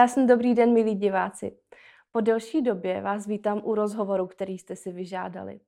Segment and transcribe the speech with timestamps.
[0.00, 1.56] Krásný dobrý den, milí diváci.
[2.12, 5.60] Po delší době vás vítám u rozhovoru, který jste si vyžádali.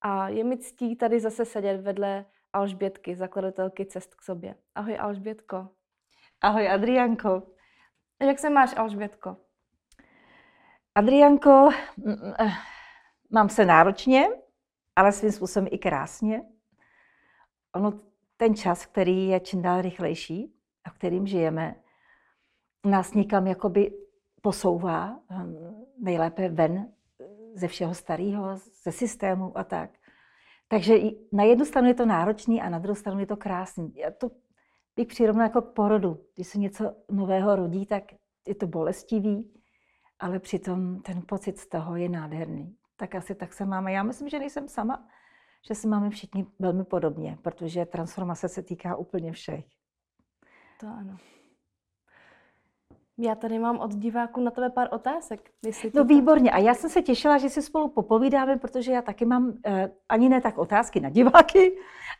[0.00, 4.54] A je mi ctí tady zase sedět vedle Alžbětky, zakladatelky Cest k sobě.
[4.74, 5.68] Ahoj Alžbětko.
[6.40, 7.42] Ahoj Adrianko.
[8.20, 9.36] Jak se máš Alžbětko?
[10.94, 11.68] Adrianko,
[12.40, 12.50] eh,
[13.30, 14.28] mám se náročně,
[14.96, 16.42] ale svým způsobem i krásně.
[17.74, 18.00] Ono,
[18.36, 21.74] ten čas, který je čím dál rychlejší a v kterým žijeme,
[22.86, 23.92] nás někam jakoby
[24.42, 25.56] posouvá, hm,
[25.98, 26.88] nejlépe ven
[27.54, 29.90] ze všeho starého, ze systému a tak.
[30.68, 30.94] Takže
[31.32, 33.94] na jednu stranu je to náročný a na druhou stranu je to krásný.
[33.96, 34.30] Já to
[34.96, 36.20] bych přirovnala jako k porodu.
[36.34, 38.02] Když se něco nového rodí, tak
[38.46, 39.52] je to bolestivý,
[40.18, 42.76] ale přitom ten pocit z toho je nádherný.
[42.96, 43.92] Tak asi tak se máme.
[43.92, 45.08] Já myslím, že nejsem sama,
[45.68, 49.64] že se máme všichni velmi podobně, protože transformace se týká úplně všech.
[50.80, 51.16] To ano.
[53.18, 55.50] Já tady mám od diváků na tebe pár otázek.
[55.66, 56.50] Jestli no výborně.
[56.50, 60.28] A já jsem se těšila, že si spolu popovídáme, protože já taky mám eh, ani
[60.28, 61.78] ne tak otázky na diváky,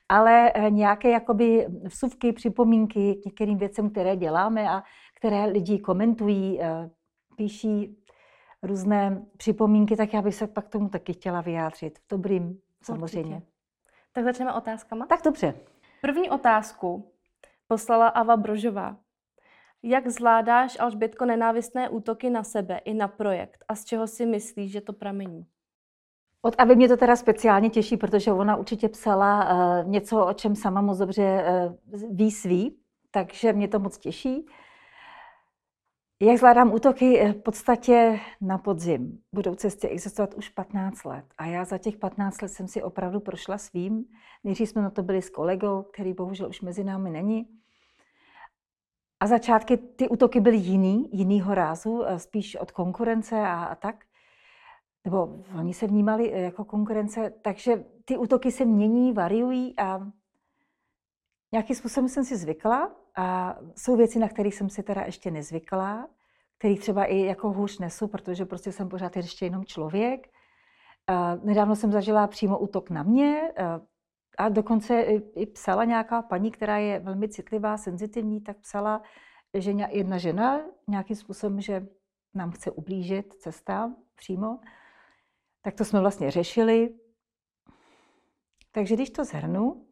[0.08, 4.82] ale eh, nějaké jakoby vsuvky, připomínky k některým věcem, které děláme a
[5.16, 6.90] které lidi komentují, eh,
[7.36, 7.96] píší
[8.62, 11.98] různé připomínky, tak já bych se pak tomu taky chtěla vyjádřit.
[11.98, 13.36] V dobrým, samozřejmě.
[13.36, 13.52] Určitě.
[14.12, 15.06] Tak začneme otázkama?
[15.06, 15.54] Tak dobře.
[16.00, 17.12] První otázku
[17.68, 18.96] poslala Ava Brožová.
[19.88, 24.72] Jak zvládáš, Alžbětko, nenávistné útoky na sebe i na projekt a z čeho si myslíš,
[24.72, 25.46] že to pramení?
[26.42, 30.56] Od Avy mě to teda speciálně těší, protože ona určitě psala uh, něco, o čem
[30.56, 32.76] sama moc dobře uh, ví svý,
[33.10, 34.46] takže mě to moc těší.
[36.22, 37.20] Jak zvládám útoky?
[37.20, 39.18] Eh, v podstatě na podzim.
[39.32, 41.24] Budou cesty existovat už 15 let.
[41.38, 44.04] A já za těch 15 let jsem si opravdu prošla svým.
[44.44, 47.46] Nejdřív jsme na to byli s kolegou, který bohužel už mezi námi není.
[49.20, 54.04] A začátky ty útoky byly jiný, jinýho rázu, eh, spíš od konkurence a, a tak.
[55.04, 60.10] Nebo oni se vnímali eh, jako konkurence, takže ty útoky se mění, variují a
[61.52, 66.08] nějakým způsobem jsem si zvykla a jsou věci, na kterých jsem si teda ještě nezvykla,
[66.58, 70.28] který třeba i jako hůř nesu, protože prostě jsem pořád ještě jenom člověk.
[71.42, 73.52] Nedávno jsem zažila přímo útok na mě,
[74.36, 75.00] a dokonce
[75.34, 79.02] i psala nějaká paní, která je velmi citlivá, senzitivní, tak psala,
[79.54, 81.86] že jedna žena nějakým způsobem, že
[82.34, 84.58] nám chce ublížit cesta přímo.
[85.62, 86.94] Tak to jsme vlastně řešili.
[88.72, 89.86] Takže když to zhrnu,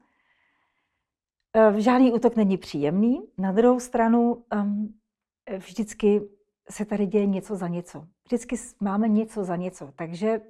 [1.57, 3.23] eh, žádný útok není příjemný.
[3.39, 4.95] Na druhou stranu ehm,
[5.59, 6.21] vždycky
[6.71, 8.07] se tady děje něco za něco.
[8.25, 9.93] Vždycky máme něco za něco.
[9.97, 10.41] Takže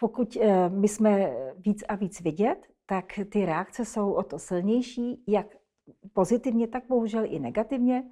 [0.00, 5.24] pokud eh, my jsme víc a víc vidět, tak ty reakce jsou o to silnější,
[5.28, 5.46] jak
[6.12, 8.04] pozitivně, tak bohužel i negativně.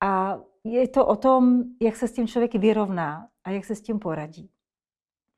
[0.00, 3.82] A je to o tom, jak se s tím člověk vyrovná a jak se s
[3.82, 4.50] tím poradí.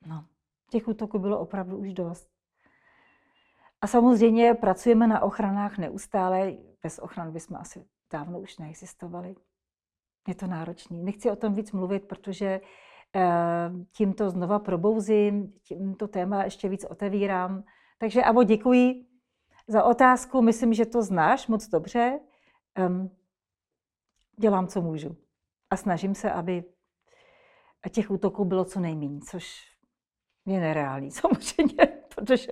[0.05, 0.25] No,
[0.69, 2.29] těch útoků bylo opravdu už dost.
[3.81, 6.53] A samozřejmě pracujeme na ochranách neustále.
[6.83, 9.35] Bez ochran bychom asi dávno už neexistovali.
[10.27, 10.97] Je to náročné.
[10.97, 12.61] Nechci o tom víc mluvit, protože
[13.15, 17.63] eh, tím to znova probouzím, tím to téma ještě víc otevírám.
[17.97, 19.05] Takže Avo, děkuji
[19.67, 20.41] za otázku.
[20.41, 22.19] Myslím, že to znáš moc dobře.
[24.39, 25.17] Dělám, co můžu.
[25.69, 26.63] A snažím se, aby
[27.89, 29.77] těch útoků bylo co nejméně, což
[30.45, 31.85] je nereálný samozřejmě,
[32.15, 32.51] protože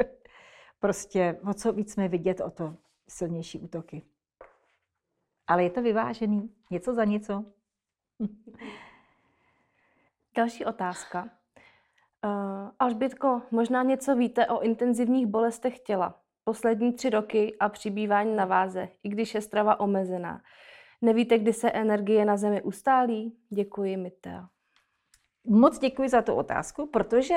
[0.79, 2.77] prostě o co víc jsme vidět, o to
[3.09, 4.06] silnější útoky.
[5.47, 7.45] Ale je to vyvážený, něco za něco.
[10.35, 11.34] Další otázka.
[12.25, 12.31] Uh,
[12.80, 16.16] Alžbětko, možná něco víte o intenzivních bolestech těla.
[16.44, 20.41] Poslední tři roky a přibývání na váze, i když je strava omezená.
[21.02, 23.38] Nevíte, kdy se energie na Zemi ustálí?
[23.50, 24.50] Děkuji, Mitea.
[25.47, 27.36] Moc děkuji za tu otázku, protože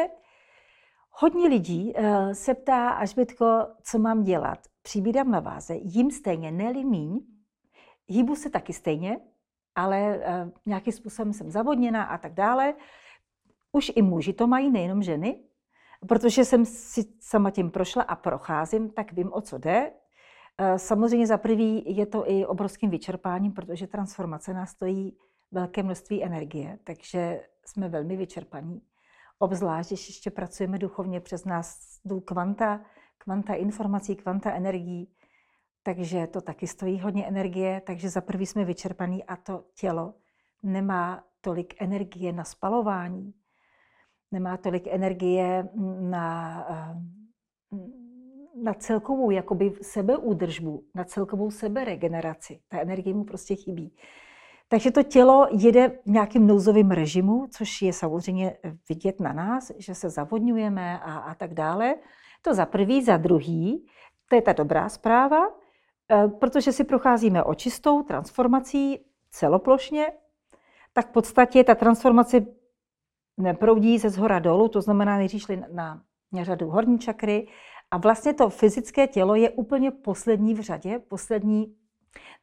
[1.11, 4.59] hodně lidí uh, se ptá, Alžbětko, co mám dělat.
[4.83, 7.21] Přibídám na váze, jim stejně, neli míň,
[8.07, 9.21] hýbu se taky stejně,
[9.75, 12.75] ale uh, nějakým způsobem jsem zavodněná a tak dále.
[13.73, 15.41] Už i muži to mají, nejenom ženy,
[16.09, 19.93] protože jsem si sama tím prošla a procházím, tak vím, o co jde.
[20.59, 25.17] Eh, samozřejmě za prvý je to i obrovským vyčerpáním, protože transformace nás stojí
[25.51, 28.83] velké množství energie, takže jsme velmi vyčerpaní.
[29.39, 32.81] Obzvlášť, když ještě pracujeme duchovně přes nás jdou kvanta,
[33.19, 35.11] kvanta informací, kvanta energií,
[35.83, 40.15] takže to taky stojí hodně energie, takže za prvý jsme vyčerpaní a to tělo
[40.63, 43.35] nemá tolik energie na spalování,
[44.33, 45.69] nemá tolik energie
[46.01, 47.79] na, eh,
[48.63, 52.61] na celkovou jakoby sebeúdržbu, na celkovou seberegeneraci.
[52.69, 53.93] Ta energie mu prostě chybí.
[54.69, 58.57] Takže to tělo jede v nějakém nouzovém režimu, což je samozřejmě
[58.89, 61.95] vidět na nás, že se zavodňujeme a, a tak dále.
[62.43, 63.87] To za prvý, za druhý,
[64.29, 65.47] to je ta dobrá zpráva,
[66.11, 70.13] eh, protože si procházíme očistou transformací celoplošně,
[70.93, 72.47] tak v podstatě ta transformace
[73.39, 76.03] neproudí ze zhora dolů, to znamená, nejdřív šli na,
[76.33, 77.49] na řadu horní čakry
[77.91, 81.75] a vlastně to fyzické tělo je úplně poslední v řadě, poslední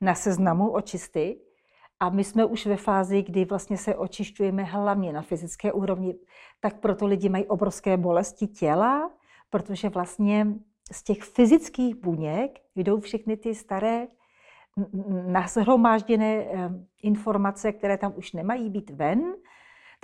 [0.01, 1.39] na seznamu očisty.
[2.00, 6.15] A my jsme už ve fázi, kdy vlastně se očišťujeme hlavně na fyzické úrovni,
[6.59, 9.12] tak proto lidi mají obrovské bolesti těla,
[9.50, 10.47] protože vlastně
[10.92, 14.07] z těch fyzických buněk jdou všechny ty staré
[15.27, 16.45] nashromážděné
[17.01, 19.33] informace, které tam už nemají být ven.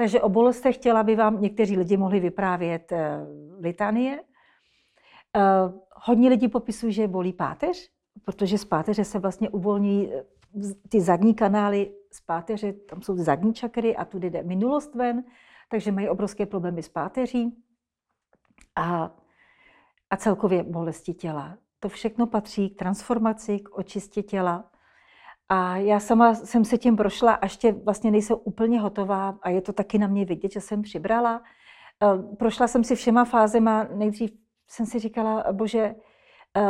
[0.02, 3.26] Takže o bolestech těla by vám někteří lidi mohli vyprávět eh,
[3.60, 4.24] litanie.
[5.36, 5.42] Eh,
[5.96, 7.92] hodně lidí popisují, že bolí páteř,
[8.26, 10.24] protože z páteře se vlastně uvolní eh,
[10.90, 15.24] ty zadní kanály z páteře, tam jsou zadní čakry a tudy jde minulost ven,
[15.70, 17.64] takže mají obrovské problémy s páteří
[18.76, 19.16] a,
[20.10, 21.58] a celkově bolesti těla.
[21.80, 24.71] To všechno patří k transformaci, k očistě těla.
[25.54, 29.62] A já sama jsem se tím prošla a ještě vlastně nejsem úplně hotová a je
[29.62, 31.42] to taky na mě vidět, že jsem přibrala.
[32.04, 33.88] Eh, prošla jsem si všema fázema.
[33.96, 34.32] Nejdřív
[34.68, 35.96] jsem si říkala, bože,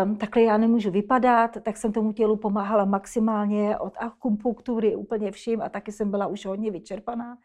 [0.04, 5.62] um, takhle já nemůžu vypadat, tak jsem tomu tělu pomáhala maximálně od akupunktury úplně vším
[5.62, 7.38] a taky jsem byla už hodně vyčerpaná.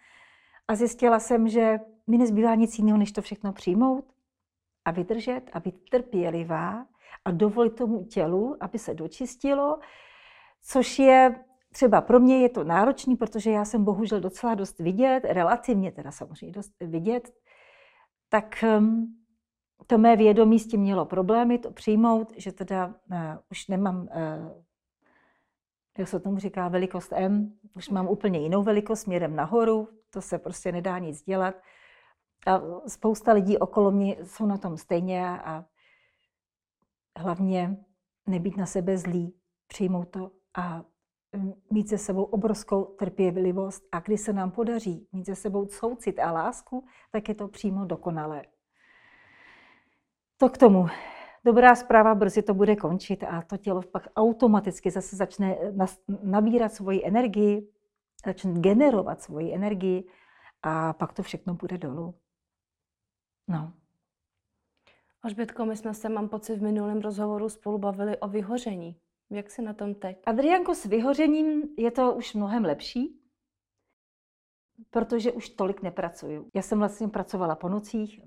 [0.69, 4.05] A zjistila jsem, že mi nezbývá nic jiného, než to všechno přijmout
[4.85, 6.87] a vydržet a být trpělivá
[7.25, 9.79] a dovolit tomu tělu, aby se dočistilo,
[10.66, 15.20] což je třeba pro mě je to náročný, protože já jsem bohužel docela dost vidět,
[15.24, 17.34] relativně teda samozřejmě dost vidět,
[18.28, 19.16] tak um,
[19.86, 23.18] to mé vědomí s tím mělo problémy, to přijmout, že teda uh,
[23.50, 24.62] už nemám, uh,
[25.98, 30.38] jak se tomu říká, velikost M, už mám úplně jinou velikost směrem nahoru, to se
[30.38, 31.54] prostě nedá nic dělat.
[32.46, 35.64] A spousta lidí okolo mě jsou na tom stejně a
[37.18, 37.76] hlavně
[38.26, 39.34] nebýt na sebe zlý,
[39.66, 40.85] přijmout to a
[41.70, 46.32] mít se sebou obrovskou trpělivost a když se nám podaří mít se sebou soucit a
[46.32, 48.43] lásku, tak je to přímo dokonalé.
[50.37, 50.87] To k tomu.
[51.44, 55.56] Dobrá zpráva, brzy to bude končit a to tělo pak automaticky zase začne
[56.23, 57.69] nabírat svoji energii,
[58.26, 60.09] začne generovat svoji energii
[60.62, 62.14] a pak to všechno bude dolů.
[63.49, 63.73] No.
[65.23, 69.00] Alžbětko, my jsme se, mám pocit, v minulém rozhovoru spolu bavili o vyhoření.
[69.31, 70.23] Jak si na tom teď?
[70.26, 73.20] Adrianko, s vyhořením je to už mnohem lepší,
[74.90, 76.50] protože už tolik nepracuju.
[76.55, 78.20] Já jsem vlastně pracovala po nocích,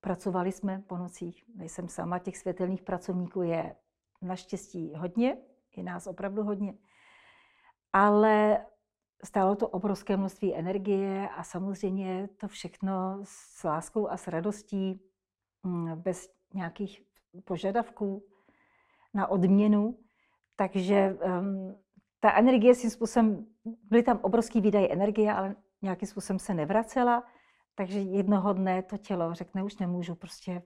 [0.00, 3.76] Pracovali jsme po nocích, nejsem sama, těch světelných pracovníků je
[4.22, 5.36] naštěstí hodně,
[5.76, 6.74] je nás opravdu hodně,
[7.92, 8.66] ale
[9.24, 15.00] stálo to obrovské množství energie a samozřejmě to všechno s láskou a s radostí,
[15.62, 17.02] mm, bez nějakých
[17.44, 18.24] požadavků
[19.14, 19.98] na odměnu.
[20.60, 21.74] Takže um,
[22.20, 27.24] ta energie svým způsobem, byly tam obrovský výdaje energie, ale nějakým způsobem se nevracela.
[27.74, 30.62] Takže jednoho dne to tělo řekne, už nemůžu, prostě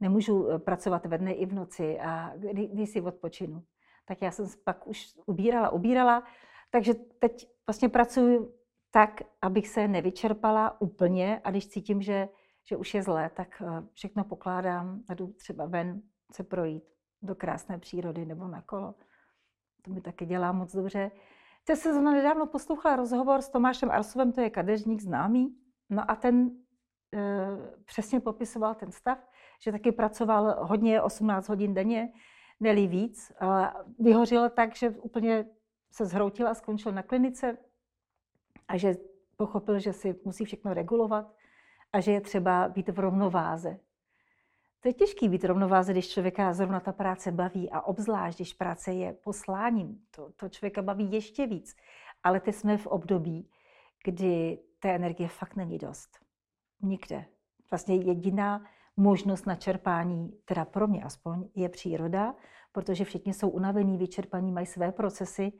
[0.00, 3.62] nemůžu eh, pracovat ve dne i v noci a kdy, kdy si odpočinu.
[4.04, 6.22] Tak já jsem pak už ubírala, ubírala,
[6.70, 8.54] takže teď vlastně pracuji
[8.90, 12.28] tak, abych se nevyčerpala úplně a když cítím, že,
[12.64, 16.02] že už je zlé, tak eh, všechno pokládám a jdu třeba ven
[16.32, 16.84] se projít
[17.22, 18.94] do krásné přírody nebo na kolo.
[19.86, 21.10] To mi taky dělá moc dobře.
[21.64, 25.56] Teď se zrovna nedávno poslouchala rozhovor s Tomášem Arsovem, to je kadeřník známý,
[25.90, 26.50] No a ten
[27.14, 27.46] e,
[27.84, 29.18] přesně popisoval ten stav,
[29.62, 32.12] že taky pracoval hodně, 18 hodin denně,
[32.60, 33.32] neli víc.
[33.40, 35.46] A vyhořel tak, že úplně
[35.92, 37.58] se zhroutil a skončil na klinice
[38.68, 38.94] a že
[39.36, 41.34] pochopil, že si musí všechno regulovat
[41.92, 43.78] a že je třeba být v rovnováze.
[44.86, 48.92] To je těžké být rovnováze, když člověka zrovna ta práce baví a obzvlášť, když práce
[48.92, 50.00] je posláním.
[50.10, 51.76] To, to člověka baví ještě víc.
[52.22, 53.50] Ale teď jsme v období,
[54.04, 56.18] kdy té energie fakt není dost.
[56.82, 57.24] Nikde.
[57.70, 58.64] Vlastně jediná
[58.96, 62.34] možnost na čerpání, teda pro mě aspoň, je příroda,
[62.72, 65.52] protože všichni jsou unavení, vyčerpaní, mají své procesy,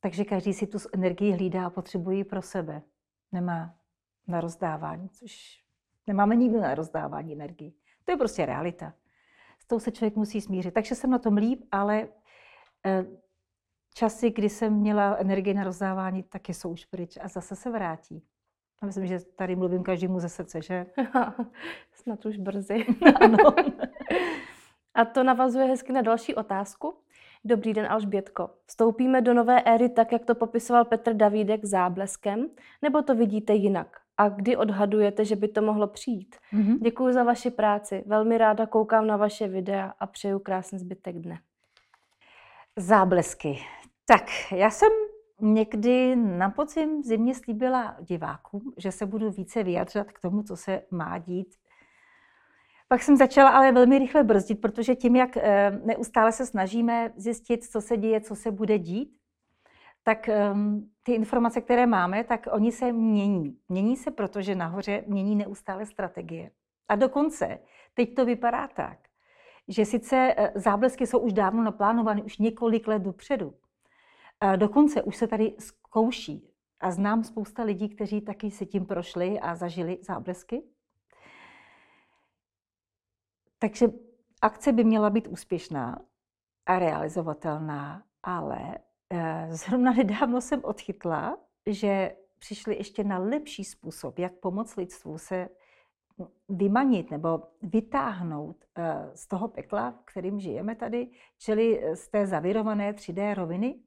[0.00, 2.82] takže každý si tu energii hlídá a potřebuje pro sebe.
[3.32, 3.74] Nemá
[4.26, 5.64] na rozdávání, což
[6.06, 7.74] nemáme nikdo na rozdávání energii.
[8.04, 8.94] To je prostě realita.
[9.58, 10.74] S tou se člověk musí smířit.
[10.74, 12.08] Takže jsem na tom líp, ale
[12.86, 13.04] eh,
[13.94, 18.22] časy, kdy jsem měla energii na rozdávání, taky jsou už pryč a zase se vrátí.
[18.82, 20.86] A myslím, že tady mluvím každému ze srdce, že?
[21.92, 22.86] Snad už brzy.
[23.20, 23.54] ano.
[24.94, 26.94] A to navazuje hezky na další otázku.
[27.44, 28.50] Dobrý den, Alžbětko.
[28.66, 32.50] Vstoupíme do nové éry tak, jak to popisoval Petr Davídek zábleskem,
[32.82, 34.03] nebo to vidíte jinak?
[34.16, 36.36] A kdy odhadujete, že by to mohlo přijít?
[36.52, 36.78] Mhm.
[36.78, 38.04] Děkuji za vaši práci.
[38.06, 41.38] Velmi ráda koukám na vaše videa a přeju krásný zbytek dne.
[42.76, 43.58] Záblesky.
[44.06, 44.90] Tak, já jsem
[45.40, 50.82] někdy na podzim zimě slíbila divákům, že se budu více vyjadřovat k tomu, co se
[50.90, 51.54] má dít.
[52.88, 57.64] Pak jsem začala ale velmi rychle brzdit, protože tím, jak eh, neustále se snažíme zjistit,
[57.64, 59.16] co se děje, co se bude dít,
[60.04, 63.58] tak um, ty informace, které máme, tak oni se mění.
[63.68, 66.50] Mění se, protože nahoře mění neustále strategie.
[66.88, 67.58] A dokonce
[67.94, 68.98] teď to vypadá tak,
[69.68, 73.54] že sice eh, záblesky jsou už dávno naplánovány, už několik let dopředu.
[74.40, 76.50] A dokonce už se tady zkouší.
[76.80, 80.62] A znám spousta lidí, kteří taky si tím prošli a zažili záblesky.
[83.58, 83.86] Takže
[84.42, 85.98] akce by měla být úspěšná
[86.66, 88.78] a realizovatelná, ale
[89.50, 95.48] zrovna nedávno jsem odchytla, že přišli ještě na lepší způsob, jak pomoct lidstvu se
[96.48, 102.92] vymanit nebo vytáhnout eh, z toho pekla, v kterým žijeme tady, čili z té zavírované
[102.92, 103.78] 3D roviny.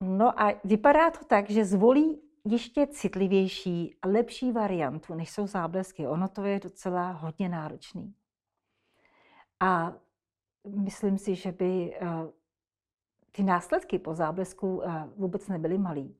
[0.00, 6.06] No a vypadá to tak, že zvolí ještě citlivější a lepší variantu, než jsou záblesky.
[6.06, 8.14] Ono to je docela hodně náročný.
[9.60, 9.92] A
[10.64, 12.06] myslím si, že by eh,
[13.32, 16.16] ty následky po záblesku eh, vůbec nebyly malý.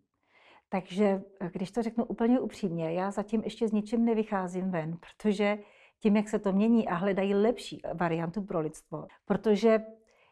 [0.68, 5.58] Takže eh, když to řeknu úplně upřímně, já zatím ještě s ničím nevycházím ven, protože
[6.00, 9.80] tím, jak se to mění a hledají lepší variantu pro lidstvo, protože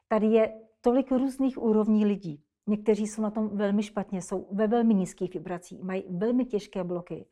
[0.09, 2.43] tady je tolik různých úrovní lidí.
[2.67, 7.27] Někteří jsou na tom velmi špatně, jsou ve velmi nízkých vibracích, mají velmi těžké bloky,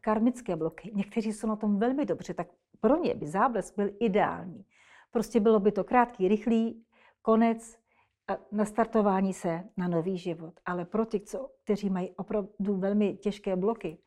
[0.00, 0.90] karmické bloky.
[0.94, 2.48] Někteří jsou na tom velmi dobře, tak
[2.80, 4.64] pro ně by záblesk byl ideální.
[5.10, 6.84] Prostě bylo by to krátký, rychlý,
[7.22, 7.78] konec,
[8.52, 10.54] nastartování se na nový život.
[10.66, 13.98] Ale pro ty, co, kteří mají opravdu velmi těžké bloky,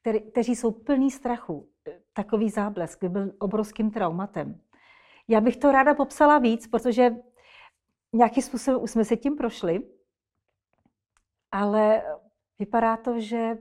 [0.00, 1.68] který, kteří jsou plní strachu,
[2.12, 4.60] takový záblesk by byl obrovským traumatem.
[5.28, 7.16] Já bych to ráda popsala víc, protože
[8.12, 9.82] nějakým způsobem už jsme se tím prošli
[11.52, 12.02] ale
[12.58, 13.58] vypadá to, že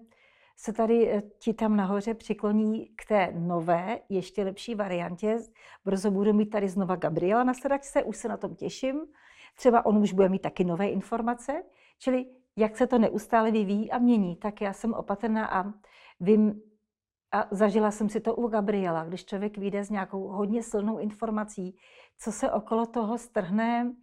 [0.57, 5.37] se tady eh, ti tam nahoře přikloní k té nové, ještě lepší variantě.
[5.85, 9.01] Brzo budu mít tady znova Gabriela na sedačce, už se na tom těším.
[9.57, 11.63] Třeba on už bude mít taky nové informace.
[11.99, 15.73] Čili jak se to neustále vyvíjí a mění, tak já jsem opatrná a
[16.19, 16.61] vím,
[17.31, 21.77] a zažila jsem si to u Gabriela, když člověk vyjde s nějakou hodně silnou informací,
[22.17, 23.93] co se okolo toho strhne,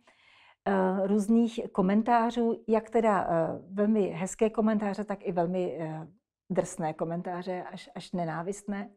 [0.68, 6.08] Eh, různých komentářů, jak teda eh, velmi hezké komentáře, tak i velmi eh,
[6.50, 8.90] drsné komentáře, až, až nenávistné.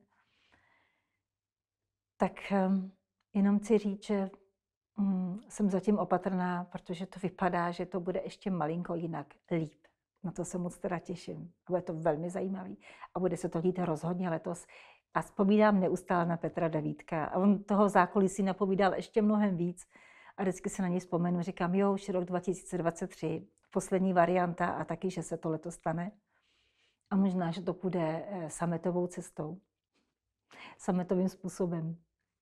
[2.17, 2.53] Tak
[3.33, 4.29] jenom chci říct, že
[4.97, 9.73] mm, jsem zatím opatrná, protože to vypadá, že to bude ještě malinko jinak, líp.
[10.23, 11.51] Na to se moc teda těším.
[11.67, 12.77] A bude to velmi zajímavý.
[13.15, 14.65] A bude se to dít rozhodně letos.
[15.13, 17.25] A vzpomínám neustále na Petra Davídka.
[17.25, 19.87] A on toho zákulisí napovídal ještě mnohem víc
[20.37, 25.09] a vždycky se na něj vzpomenu, říkám, jo, už rok 2023, poslední varianta a taky,
[25.09, 26.11] že se to letos stane.
[27.09, 29.57] A možná, že to půjde eh, sametovou cestou,
[30.77, 31.97] sametovým způsobem.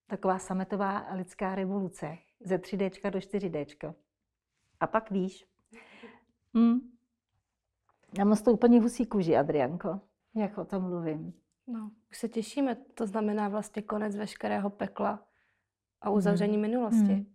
[0.08, 3.94] Taková sametová lidská revoluce ze 3D do 4D.
[4.80, 5.48] A pak víš.
[6.54, 6.80] Hmm.
[8.18, 10.00] Já mám to úplně husí kůži, Adrianko,
[10.36, 11.34] jak o tom mluvím.
[11.68, 12.76] No, už se těšíme.
[12.76, 15.28] To znamená vlastně konec veškerého pekla
[16.02, 16.62] a uzavření hmm.
[16.62, 17.14] minulosti.
[17.14, 17.26] Hmm.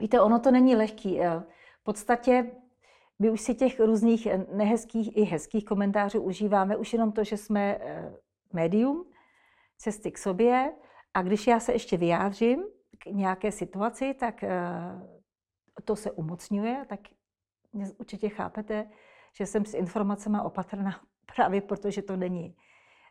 [0.00, 1.20] Víte, ono to není lehký.
[1.20, 1.42] Eh,
[1.80, 2.50] v podstatě
[3.18, 7.36] my už si těch různých eh, nehezkých i hezkých komentářů užíváme už jenom to, že
[7.36, 8.14] jsme eh,
[8.52, 9.06] médium,
[9.76, 10.72] cesty k sobě
[11.14, 12.64] a když já se ještě vyjádřím
[12.98, 14.44] k nějaké situaci, tak
[15.84, 17.00] to se umocňuje, tak
[17.98, 18.90] určitě chápete,
[19.32, 21.00] že jsem s informacemi opatrná
[21.36, 22.56] právě protože to není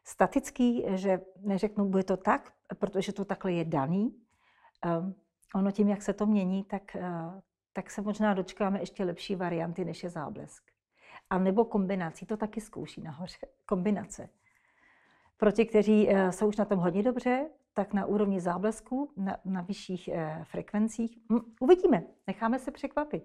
[0.04, 4.15] statický, že neřeknu, bude to tak, protože to takhle je daný.
[4.86, 5.15] Ehm,
[5.56, 7.42] ono tím, jak se to mění, tak, eh,
[7.74, 10.63] tak se možná dočkáme ještě lepší varianty, než je záblesk.
[11.30, 14.30] A nebo kombinací, to taky zkouší nahoře, kombinace.
[15.38, 19.38] Pro ti, kteří eh, jsou už na tom hodně dobře, tak na úrovni záblesku, na,
[19.46, 21.17] na vyšších eh, frekvencích,
[21.60, 23.24] uvidíme, necháme se překvapit.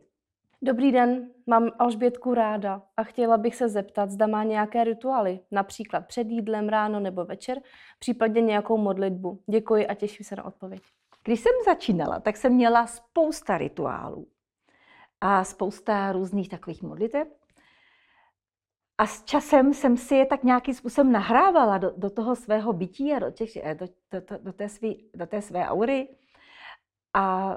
[0.62, 6.06] Dobrý den, mám Alžbětku ráda a chtěla bych se zeptat, zda má nějaké rituály, například
[6.06, 7.60] před jídlem ráno nebo večer,
[7.98, 9.42] případně nějakou modlitbu.
[9.46, 10.82] Děkuji a těším se na odpověď.
[11.24, 14.26] Když jsem začínala, tak jsem měla spousta rituálů
[15.20, 17.28] a spousta různých takových modliteb.
[19.00, 23.12] A s časem jsem si je tak nějakým způsobem nahrávala do, do toho svého bytí
[23.12, 26.08] a do, těch, do, do, do, té, svý, do té své aury.
[27.14, 27.56] A,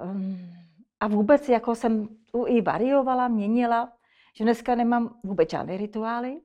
[1.00, 2.08] a vůbec jako jsem
[2.48, 3.94] i variovala, měnila,
[4.36, 6.42] že dneska nemám vůbec žádné rituály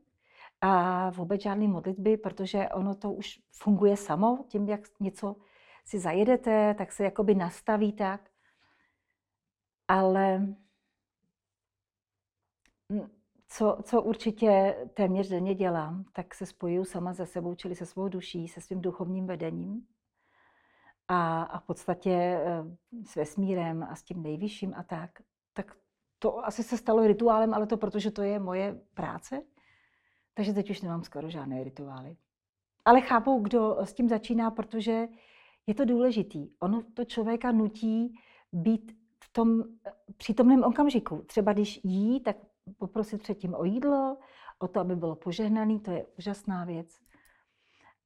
[0.61, 5.37] a vůbec žádné modlitby, protože ono to už funguje samo, tím, jak něco
[5.85, 8.31] si zajedete, tak se jakoby nastaví tak.
[9.89, 10.47] Ale
[13.49, 18.09] co, co určitě téměř denně dělám, tak se spojuju sama se sebou, čili se svou
[18.09, 19.87] duší, se svým duchovním vedením
[21.09, 22.65] a, a v podstatě eh,
[23.05, 25.11] s vesmírem a s tím nejvyšším a tak.
[25.53, 25.77] Tak
[26.19, 29.43] to asi se stalo rituálem, ale to protože to je moje práce.
[30.35, 32.17] Takže teď už nemám skoro žádné rituály.
[32.85, 35.09] Ale chápu, kdo s tím začíná, protože
[35.67, 36.51] je to důležitý.
[36.61, 38.19] Ono to člověka nutí
[38.53, 41.23] být v tom eh, přítomném okamžiku.
[41.27, 42.37] Třeba když jí, tak
[42.79, 44.17] poprosit předtím o jídlo,
[44.59, 47.01] o to, aby bylo požehnaný, to je úžasná věc.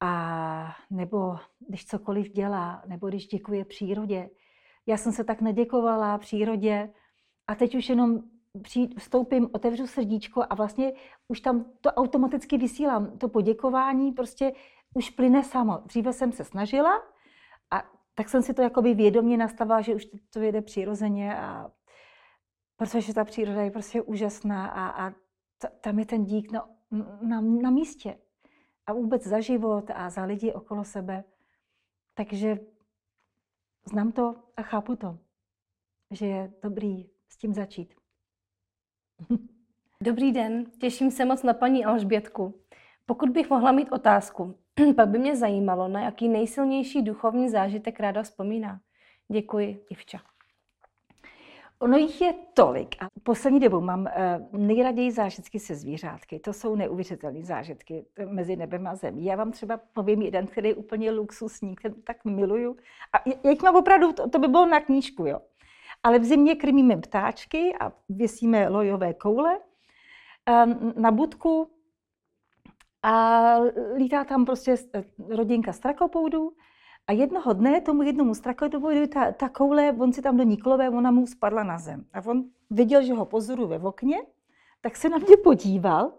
[0.01, 1.37] A nebo
[1.69, 4.31] když cokoliv dělá, nebo když děkuje přírodě.
[4.87, 6.93] Já jsem se tak neděkovala přírodě
[7.47, 8.23] a teď už jenom
[8.99, 10.93] vstoupím, otevřu srdíčko a vlastně
[11.29, 13.19] už tam to automaticky vysílám.
[13.19, 14.53] To poděkování prostě
[14.95, 15.79] už plyne samo.
[15.87, 17.03] Dříve jsem se snažila
[17.71, 17.83] a
[18.15, 21.71] tak jsem si to jakoby vědomě nastavila, že už to jede přirozeně a
[22.83, 25.15] protože ta příroda je prostě úžasná a, a
[25.81, 26.69] tam je ten dík na,
[27.21, 28.19] na, na místě.
[28.87, 31.25] A vůbec za život a za lidi okolo sebe.
[32.15, 32.59] Takže
[33.91, 35.19] znám to a chápu to,
[36.11, 37.95] že je dobrý s tím začít.
[40.03, 42.63] Dobrý den, těším se moc na paní Alžbětku.
[43.07, 44.59] Pokud bych mohla mít otázku,
[44.97, 48.81] pak by mě zajímalo, na jaký nejsilnější duchovní zážitek ráda vzpomíná.
[49.29, 50.32] Děkuji, Ivča.
[51.83, 56.39] Ono jich je tolik a poslední dobou mám uh, nejraději zážitky se zvířátky.
[56.39, 59.25] To jsou neuvěřitelné zážitky mezi nebem a zemí.
[59.25, 62.77] Já vám třeba povím jeden, který je úplně luxusní, který tak miluju.
[63.13, 65.41] A jak mám opravdu, to, to by bylo na knížku, jo.
[66.03, 71.71] Ale v zimě krmíme ptáčky a věsíme lojové koule um, na budku
[73.03, 73.57] a
[73.97, 76.53] lítá tam prostě eh, rodinka strakopoudů
[77.07, 80.91] a jednoho dne tomu jednomu strakopodu ta, ta koule, on si tam do ní klové,
[80.91, 82.05] ona mu spadla na zem.
[82.13, 84.17] A on viděl, že ho pozoru ve okně,
[84.81, 86.13] tak se na mě podíval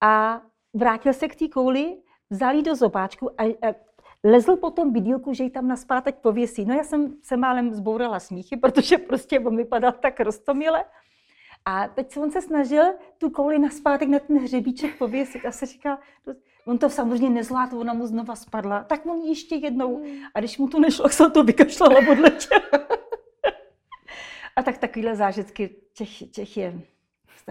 [0.00, 0.42] a
[0.74, 1.96] vrátil se k té kouli,
[2.30, 3.74] vzal jí do zobáčku a, a
[4.24, 6.64] lezl po tom bydílku, že ji tam na zpátek pověsí.
[6.64, 10.84] No já jsem se málem zbourala smíchy, protože prostě on vypadal tak roztomile.
[11.64, 12.84] A teď se on se snažil
[13.18, 15.98] tu kouli na zpátek na ten hřebíček pověsit a se říká,
[16.66, 19.96] on to samozřejmě nezvládl, ona mu znova spadla, tak mu ještě jednou.
[19.96, 20.18] Hmm.
[20.34, 22.60] A když mu to nešlo, tak se to vykašlala odletěl.
[24.56, 26.80] a tak takovéhle zážitky, těch, těch je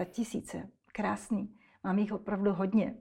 [0.04, 0.68] tisíce.
[0.92, 1.54] Krásný.
[1.84, 2.94] Mám jich opravdu hodně.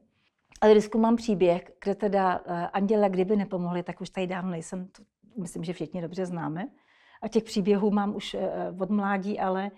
[0.61, 4.87] Ale vždycky mám příběh, kde teda uh, anděla, kdyby nepomohli, tak už tady dávno nejsem,
[4.87, 5.03] to
[5.41, 6.67] myslím, že všichni dobře známe.
[7.21, 9.71] A těch příběhů mám už uh, od mládí, ale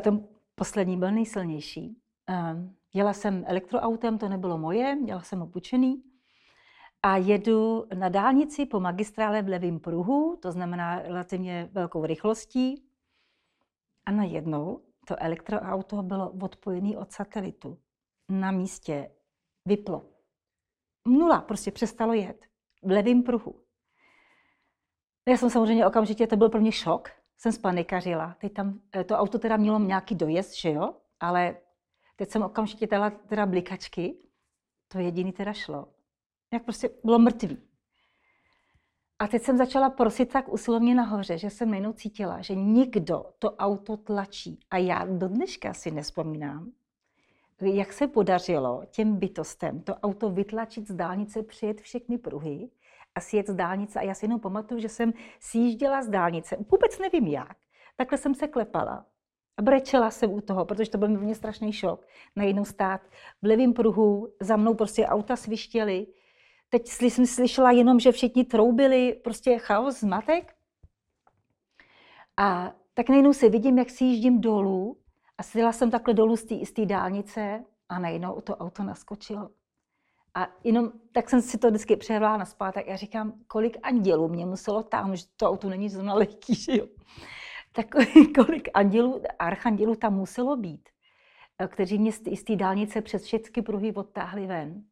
[0.00, 1.96] ten poslední byl nejsilnější.
[2.28, 6.02] Uh, Jela jsem elektroautem, to nebylo moje, měla jsem opučený.
[7.02, 12.84] A jedu na dálnici po magistrále v levém pruhu, to znamená relativně velkou rychlostí.
[14.06, 17.78] A najednou to elektroauto bylo odpojené od satelitu.
[18.28, 19.10] Na místě
[19.64, 20.04] vyplo.
[21.06, 22.46] Nula, prostě přestalo jet.
[22.82, 23.62] V levém pruhu.
[25.28, 28.36] Já jsem samozřejmě okamžitě, to byl pro mě šok, jsem spanikařila.
[28.40, 31.56] Teď tam eh, to auto teda mělo nějaký dojezd, že jo, ale
[32.18, 34.14] Teď jsem okamžitě dala teda blikačky,
[34.88, 35.88] to jediný teda šlo.
[36.52, 37.58] Jak prostě bylo mrtvý.
[39.18, 43.56] A teď jsem začala prosit tak usilovně nahoře, že jsem najednou cítila, že někdo to
[43.56, 44.60] auto tlačí.
[44.70, 46.72] A já do dneška si nespomínám,
[47.60, 52.70] jak se podařilo těm bytostem to auto vytlačit z dálnice, přijet všechny pruhy
[53.14, 54.00] a sjet z dálnice.
[54.00, 57.56] A já si jenom pamatuju, že jsem sjížděla z dálnice, vůbec nevím jak.
[57.96, 59.06] Takhle jsem se klepala
[59.58, 62.06] a brečela jsem u toho, protože to byl mě strašný šok.
[62.36, 63.00] Najednou stát
[63.42, 66.06] v levém pruhu, za mnou prostě auta svištěly.
[66.68, 70.54] Teď jsem slyšela jenom, že všichni troubili, prostě chaos, zmatek.
[72.36, 74.96] A tak najednou se vidím, jak si jíždím dolů
[75.38, 79.50] a sjela jsem takhle dolů z té dálnice a najednou to auto naskočilo.
[80.34, 84.46] A jenom tak jsem si to vždycky přehla na zpátek a říkám, kolik andělů mě
[84.46, 86.86] muselo tam, že to auto není zrovna lehký, že jo
[87.72, 87.86] tak
[88.34, 90.88] kolik andělů, archandělů tam muselo být,
[91.58, 94.84] eh, kteří mě z té dálnice přes všechny pruhy odtáhli ven.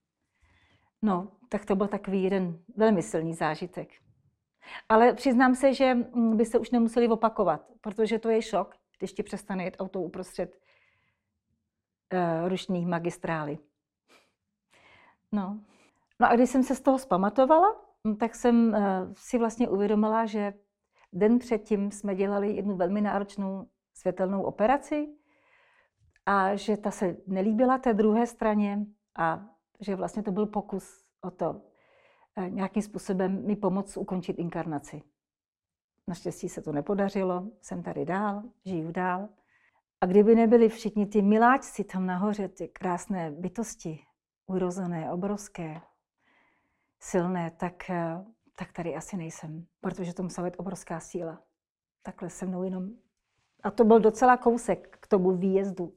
[1.02, 3.88] No, tak to byl takový jeden velmi silný zážitek.
[4.88, 9.12] Ale přiznám se, že mm, by se už nemuseli opakovat, protože to je šok, když
[9.12, 10.56] ti přestane jet auto uprostřed
[12.12, 13.58] uh, rušných magistrály.
[15.32, 15.60] No.
[16.20, 18.78] no a když jsem se z toho zpamatovala, mm, tak jsem uh,
[19.16, 20.52] si vlastně uvědomila, že
[21.16, 25.08] den předtím jsme dělali jednu velmi náročnou světelnou operaci
[26.26, 28.86] a že ta se nelíbila té druhé straně
[29.18, 29.46] a
[29.80, 31.62] že vlastně to byl pokus o to
[32.36, 35.02] eh, nějakým způsobem mi pomoct ukončit inkarnaci.
[36.06, 39.28] Naštěstí se to nepodařilo, jsem tady dál, žiju dál.
[40.00, 44.00] A kdyby nebyli všichni ty miláčci tam nahoře, ty krásné bytosti,
[44.46, 45.80] urozené, obrovské,
[47.00, 48.24] silné, tak, eh,
[48.58, 51.42] tak tady asi nejsem, protože to musela být obrovská síla.
[52.02, 52.88] Takhle se mnou jenom...
[53.62, 55.92] A to byl docela kousek k tomu výjezdu.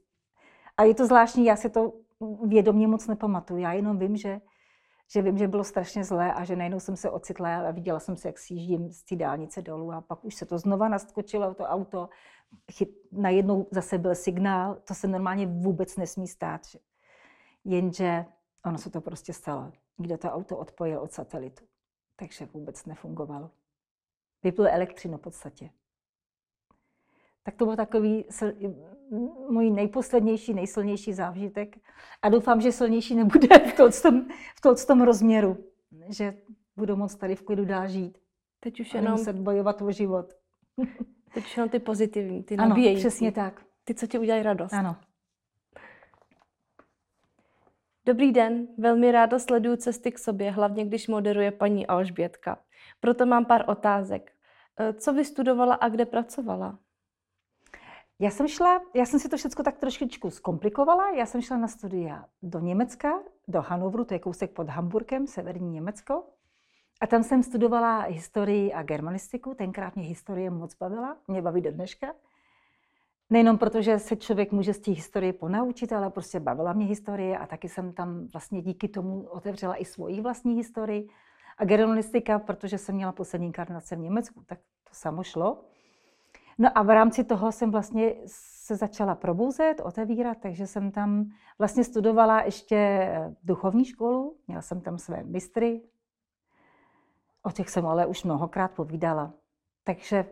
[0.76, 1.92] A je to zvláštní, já si to
[2.46, 3.60] vědomě moc nepamatuju.
[3.60, 4.40] Já jenom vím, že,
[5.12, 8.16] že vím, že bylo strašně zlé a že najednou jsem se ocitla a viděla jsem
[8.16, 11.64] se, jak sjíždím z té dálnice dolů a pak už se to znova naskočilo, to
[11.64, 12.08] auto.
[12.72, 16.60] Chyt, najednou zase byl signál, to se normálně vůbec nesmí stát.
[17.64, 18.24] Jenže
[18.64, 21.69] ono se to prostě stalo, kde to auto odpojil od satelitu.
[22.20, 23.50] Takže vůbec nefungovalo.
[24.42, 25.70] Vypl elektřinu v podstatě.
[27.42, 28.24] Tak to byl takový
[29.50, 31.76] můj nejposlednější, nejsilnější zážitek.
[32.22, 33.58] A doufám, že silnější nebude
[33.90, 34.26] v tom,
[34.78, 35.64] v tom, rozměru.
[36.08, 36.34] Že
[36.76, 38.18] budu moc tady v klidu dál žít.
[38.60, 39.12] Teď už jenom...
[39.12, 40.34] muset bojovat o život.
[41.34, 43.66] Teď už jenom ty pozitivní, ty ano, přesně tak.
[43.84, 44.72] Ty, co ti udělají radost.
[44.72, 44.96] Ano.
[48.04, 52.58] Dobrý den, velmi ráda sleduju cesty k sobě, hlavně když moderuje paní Alžbětka.
[53.00, 54.32] Proto mám pár otázek.
[54.78, 56.78] E, co vystudovala a kde pracovala?
[58.18, 61.10] Já jsem šla, já jsem si to všechno tak trošičku zkomplikovala.
[61.10, 65.70] Já jsem šla na studia do Německa, do Hanovru, to je kousek pod Hamburkem, severní
[65.70, 66.24] Německo.
[67.00, 69.54] A tam jsem studovala historii a germanistiku.
[69.54, 72.14] Tenkrát mě historie moc bavila, mě baví do dneška.
[73.30, 77.38] Nejenom proto, že se člověk může z té historie ponaučit, ale prostě bavila mě historie
[77.38, 81.08] a taky jsem tam vlastně díky tomu otevřela i svoji vlastní historii.
[81.58, 85.64] A germanistika, protože jsem měla poslední inkarnace v Německu, tak to samo šlo.
[86.58, 91.24] No a v rámci toho jsem vlastně se začala probouzet, otevírat, takže jsem tam
[91.58, 93.08] vlastně studovala ještě
[93.44, 95.82] duchovní školu, měla jsem tam své mistry,
[97.42, 99.32] o těch jsem ale už mnohokrát povídala.
[99.84, 100.24] Takže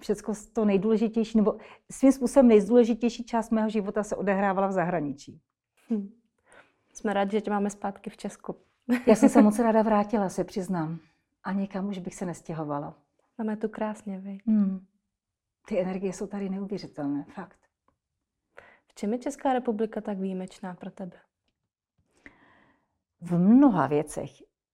[0.00, 1.56] všechno to nejdůležitější, nebo
[1.90, 5.40] svým způsobem nejdůležitější část mého života se odehrávala v zahraničí.
[5.90, 6.10] Hm.
[6.94, 8.56] Jsme rádi, že tě máme zpátky v Česku.
[9.06, 10.98] Já jsem se moc ráda vrátila, se přiznám.
[11.44, 12.94] A někam už bych se nestěhovala.
[13.38, 14.38] Máme tu krásně, vy.
[14.46, 14.86] Hmm.
[15.68, 17.58] Ty energie jsou tady neuvěřitelné, fakt.
[18.86, 21.16] V čem je Česká republika tak výjimečná pro tebe?
[23.20, 24.30] V mnoha věcech.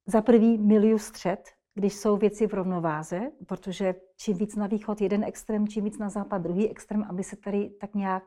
[0.07, 5.25] Za prvý miliu střed, když jsou věci v rovnováze, protože čím víc na východ jeden
[5.25, 8.23] extrém, čím víc na západ druhý extrém, aby se tady tak nějak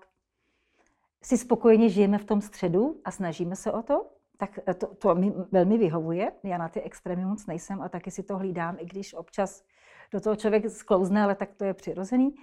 [1.24, 4.06] si spokojeně žijeme v tom středu a snažíme se o to,
[4.38, 6.32] tak to, to mi velmi vyhovuje.
[6.44, 9.64] Já na ty extrémy moc nejsem a taky si to hlídám, i když občas
[10.12, 12.36] do toho člověk sklouzne, ale tak to je přirozený.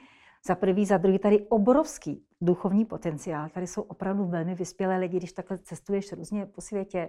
[0.47, 3.49] Za prvý, za druhý, tady obrovský duchovní potenciál.
[3.49, 7.09] Tady jsou opravdu velmi vyspělé lidi, když takhle cestuješ různě po světě,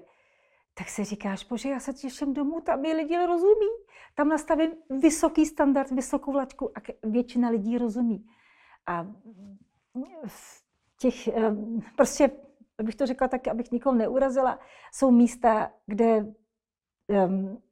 [0.77, 3.67] tak si říkáš, bože, já se těším domů, tam je lidi rozumí.
[4.15, 8.25] Tam nastavím vysoký standard, vysokou vlačku a většina lidí rozumí.
[8.87, 9.07] A
[10.25, 10.63] v
[10.99, 11.29] těch,
[11.95, 12.31] prostě,
[12.79, 14.59] abych to řekla tak, abych nikoho neurazila,
[14.93, 16.33] jsou místa, kde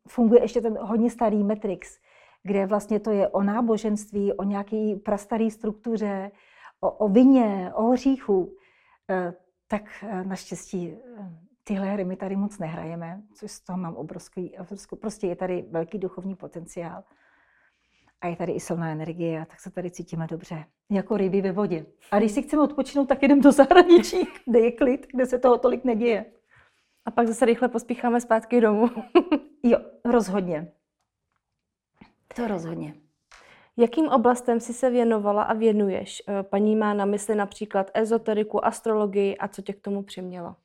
[0.07, 1.99] funguje ještě ten hodně starý Matrix,
[2.43, 6.31] kde vlastně to je o náboženství, o nějaké prastaré struktuře,
[6.81, 8.55] o, o vině, o hříchu,
[9.09, 9.33] eh,
[9.67, 10.97] tak eh, naštěstí
[11.67, 15.65] tyhle hry my tady moc nehrajeme, což z toho mám obrovský, obrovský prostě je tady
[15.71, 17.03] velký duchovní potenciál
[18.21, 21.85] a je tady i silná energie, tak se tady cítíme dobře, jako ryby ve vodě.
[22.11, 25.57] A když si chceme odpočinout, tak jdeme do zahraničí, kde je klid, kde se toho
[25.57, 26.25] tolik neděje.
[27.05, 28.89] A pak zase rychle pospícháme zpátky domů.
[29.63, 30.71] jo, rozhodně.
[32.35, 32.93] To rozhodně.
[33.77, 36.23] Jakým oblastem si se věnovala a věnuješ?
[36.27, 40.55] Eh, paní má na mysli například ezoteriku, astrologii a co tě k tomu přimělo?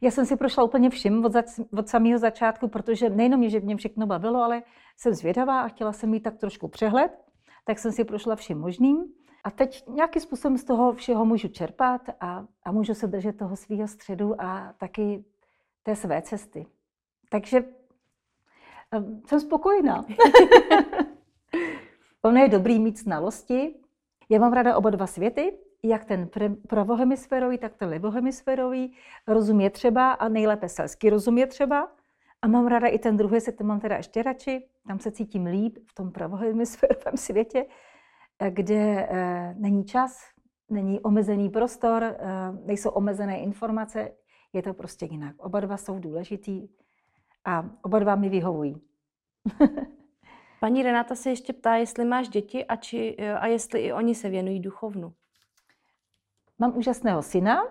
[0.00, 3.60] Já jsem si prošla úplně vším od, zač- od samého začátku, protože nejenom mě, že
[3.60, 4.62] mě všechno bavilo, ale
[4.96, 7.18] jsem zvědavá a chtěla jsem mít tak trošku přehled,
[7.64, 9.04] tak jsem si prošla vším možným.
[9.44, 13.56] A teď nějakým způsobem z toho všeho můžu čerpat a, a můžu se držet toho
[13.56, 15.24] svého středu a taky
[15.82, 16.66] té své cesty.
[17.30, 17.64] Takže
[18.98, 20.04] um, jsem spokojená.
[22.22, 23.74] Ono je dobrý mít znalosti.
[24.28, 26.28] Já mám ráda oba dva světy, jak ten
[26.68, 28.92] pravohemisférový, tak ten levohemisférový.
[29.26, 31.92] Rozum je třeba a nejlépe selský rozum je třeba.
[32.42, 34.68] A mám ráda i ten druhý svět, ten mám teda ještě radši.
[34.86, 37.66] Tam se cítím líp v tom pravohemisférovém světě,
[38.50, 40.18] kde e, není čas,
[40.70, 42.16] není omezený prostor, e,
[42.64, 44.10] nejsou omezené informace.
[44.52, 45.36] Je to prostě jinak.
[45.38, 46.68] Oba dva jsou důležitý
[47.44, 48.80] a oba dva mi vyhovují.
[50.60, 54.28] Paní Renata se ještě ptá, jestli máš děti a, či, a jestli i oni se
[54.28, 55.12] věnují duchovnu.
[56.58, 57.62] Mám úžasného syna,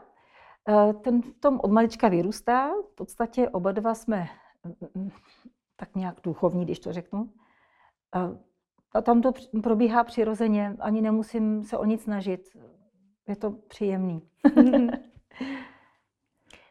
[0.70, 2.70] eh, ten v tom od malička vyrůstá.
[2.92, 4.30] V podstatě oba dva jsme
[4.64, 5.12] mm, mm,
[5.76, 7.30] tak nějak duchovní, když to řeknu.
[8.94, 9.32] A tam to
[9.64, 12.58] probíhá přirozeně, ani nemusím se o nic snažit.
[13.28, 14.22] Je to příjemný.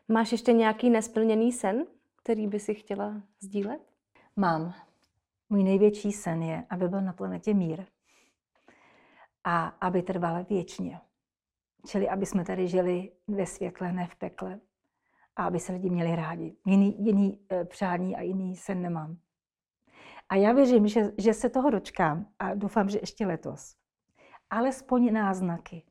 [0.09, 1.87] Máš ještě nějaký nesplněný sen,
[2.23, 3.81] který by si chtěla sdílet?
[4.37, 4.75] Mám.
[5.51, 7.85] Můj největší sen je, aby byl na planetě mír.
[9.45, 11.01] A aby trval věčně.
[11.87, 14.61] Čili aby jsme tady žili ve světle, ne v pekle.
[15.37, 16.57] A aby se lidi měli rádi.
[16.67, 19.17] Jiný, jiný eh, přání a jiný sen nemám.
[20.29, 23.77] A já věřím, že, že se toho dočkám a doufám, že ještě letos.
[24.51, 25.83] Alespoň náznaky.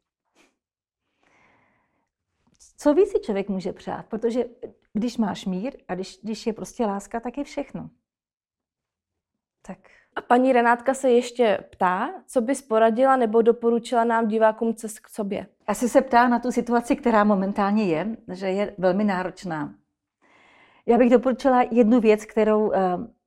[2.77, 4.05] Co víc si člověk může přát?
[4.05, 4.45] Protože
[4.93, 7.89] když máš mír a když, když je prostě láska, tak je všechno.
[9.61, 9.89] Tak.
[10.15, 15.09] A paní Renátka se ještě ptá, co bys poradila nebo doporučila nám divákům cest k
[15.09, 15.47] sobě?
[15.67, 19.73] Asi se ptá na tu situaci, která momentálně je, že je velmi náročná.
[20.85, 22.79] Já bych doporučila jednu věc, kterou eh,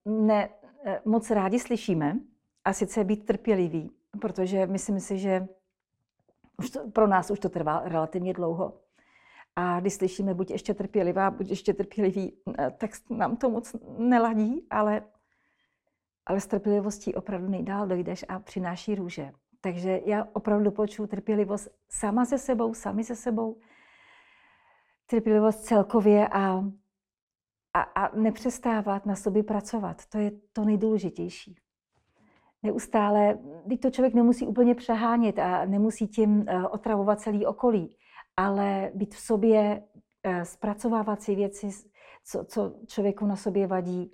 [0.05, 0.49] ne,
[0.85, 2.17] eh, moc rádi slyšíme,
[2.65, 5.49] a sice být trpělivý, protože myslím si, že
[6.59, 8.81] už to, pro nás už to trvá relativně dlouho.
[9.57, 14.67] A když slyšíme buď ještě trpělivá, buď ještě trpělivý, eh, tak nám to moc neladí,
[14.71, 15.03] ale,
[16.29, 19.33] ale s trpělivostí opravdu nejdál dojdeš a přináší růže.
[19.61, 23.61] Takže já opravdu doporučuji trpělivost sama se sebou, sami se sebou,
[25.07, 26.65] trpělivost celkově a,
[27.75, 30.07] a, a nepřestávat na sobě pracovat.
[30.07, 31.57] To je to nejdůležitější.
[32.63, 33.39] Neustále,
[33.69, 37.97] teď to člověk nemusí úplně přehánět a nemusí tím eh, otravovat celý okolí
[38.39, 39.83] ale být v sobě,
[40.23, 41.71] eh, zpracovávat si věci,
[42.25, 44.13] co, co člověku na sobě vadí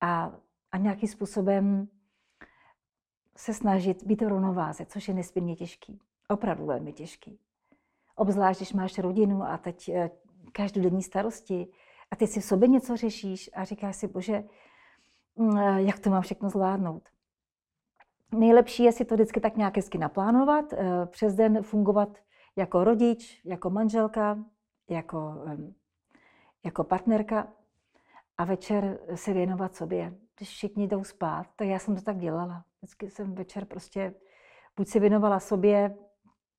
[0.00, 0.32] a,
[0.76, 1.88] a nějakým způsobem
[3.36, 6.00] se snažit být v rovnováze, což je nesmírně těžký.
[6.28, 7.38] Opravdu velmi těžký.
[8.16, 10.10] Obzvlášť, když máš rodinu a teď eh,
[10.52, 11.68] každodenní starosti
[12.10, 14.44] a ty si v sobě něco řešíš a říkáš si, bože,
[15.36, 17.08] mm, eh, jak to mám všechno zvládnout.
[18.32, 20.64] Nejlepší je si to vždycky tak nějak hezky naplánovat,
[21.06, 22.18] přes den fungovat
[22.56, 24.44] jako rodič, jako manželka,
[24.88, 25.44] jako,
[26.64, 27.52] jako partnerka
[28.38, 30.25] a večer se věnovat sobě.
[30.36, 32.64] Když všichni jdou spát, tak já jsem to tak dělala.
[32.78, 34.14] Vždycky jsem večer prostě
[34.76, 35.96] buď se věnovala sobě,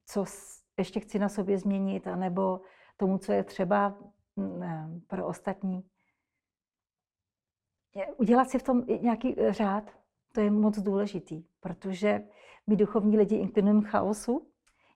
[0.06, 0.26] co
[0.78, 2.62] ještě chci na sobě změnit, anebo
[2.98, 3.98] tomu, co je třeba
[4.36, 5.84] mm, pro ostatní.
[8.18, 9.92] Udělat si v tom nějaký řád,
[10.34, 12.24] to je moc důležitý, protože
[12.68, 14.48] my duchovní lidi inklinujeme chaosu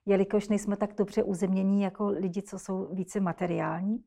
[0.06, 4.04] jelikož nejsme tak dobře uzemnění jako lidi, co jsou více materiální,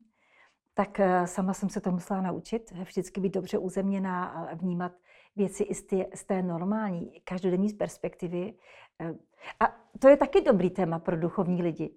[0.76, 4.92] tak eh, sama jsem se to musela naučit, vždycky být dobře uzemněná a vnímat
[5.36, 8.54] věci i z té, z té normální, každodenní perspektivy.
[9.00, 9.14] Eh,
[9.60, 11.90] a to je taky dobrý téma pro duchovní lidi.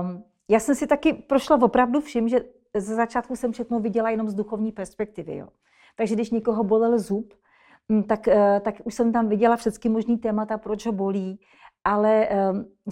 [0.00, 2.44] Um, já jsem si taky prošla opravdu všim, že
[2.76, 5.36] ze začátku jsem všechno viděla jenom z duchovní perspektivy.
[5.36, 5.48] Jo.
[5.96, 7.34] Takže když někoho bolel zub,
[7.92, 11.40] hm, tak, eh, tak už jsem tam viděla všechny možný témata, proč ho bolí,
[11.84, 12.28] ale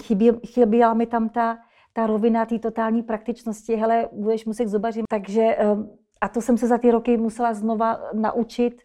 [0.03, 1.59] chybí, chyběla mi tam ta,
[1.97, 5.05] ta rovina té totální praktičnosti, hele, budeš muset zubařit.
[5.09, 8.83] Takže, um, a to jsem se za ty roky musela znova naučit,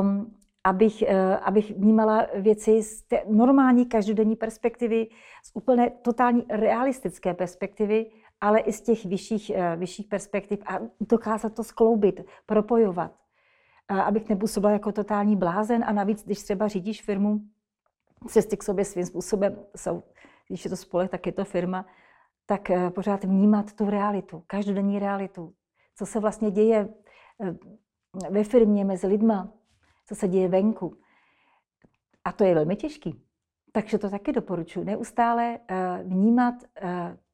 [0.00, 1.08] um, abych, uh,
[1.42, 5.06] abych vnímala věci z té normální každodenní perspektivy,
[5.44, 11.54] z úplně totální realistické perspektivy, ale i z těch vyšších, uh, vyšších perspektiv a dokázat
[11.54, 13.12] to skloubit, propojovat.
[13.90, 17.40] Uh, abych nepůsobila jako totální blázen a navíc, když třeba řídíš firmu,
[18.28, 20.02] cesty k sobě svým způsobem jsou,
[20.48, 21.86] když je to spolek, tak je to firma,
[22.46, 25.54] tak eh, pořád vnímat tu realitu, každodenní realitu,
[25.96, 26.88] co se vlastně děje
[27.40, 27.54] eh,
[28.30, 29.52] ve firmě mezi lidma,
[30.06, 30.96] co se děje venku.
[32.24, 33.20] A to je velmi těžký.
[33.72, 34.84] Takže to taky doporučuji.
[34.84, 36.54] Neustále eh, vnímat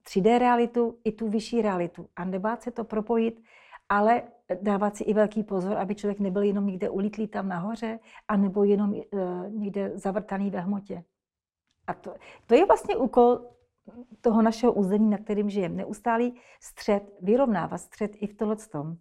[0.06, 3.42] 3D realitu i tu vyšší realitu a nebát se to propojit,
[3.88, 4.22] ale
[4.62, 8.94] dávat si i velký pozor, aby člověk nebyl jenom někde ulítlý tam nahoře, anebo jenom
[9.48, 11.04] někde zavrtaný ve hmotě.
[11.86, 12.14] A to,
[12.46, 13.40] to je vlastně úkol
[14.20, 15.74] toho našeho území, na kterým žijeme.
[15.74, 18.96] Neustálý střed, vyrovnávat střed i v tohle tom.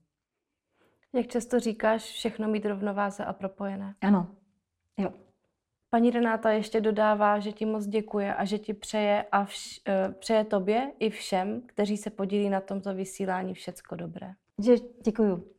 [1.13, 3.95] Jak často říkáš, všechno mít rovnováze a propojené?
[4.01, 4.35] Ano,
[4.97, 5.13] jo.
[5.89, 10.13] Paní Renáta ještě dodává, že ti moc děkuje a že ti přeje, a vš, uh,
[10.13, 14.33] přeje tobě i všem, kteří se podílí na tomto vysílání všecko dobré.
[14.63, 15.58] Že, děkuju.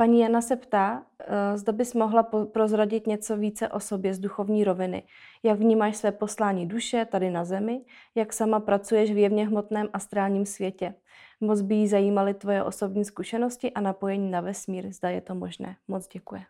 [0.00, 4.64] Paní Jana se ptá, eh, zda bys mohla prozradit něco více o sobě z duchovní
[4.64, 5.02] roviny.
[5.42, 7.84] Jak vnímáš své poslání duše tady na zemi?
[8.14, 10.94] Jak sama pracuješ v jevně hmotném astrálním světě?
[11.40, 14.92] Moc by jí zajímaly tvoje osobní zkušenosti a napojení na vesmír.
[14.92, 15.76] Zda je to možné.
[15.88, 16.42] Moc děkuji.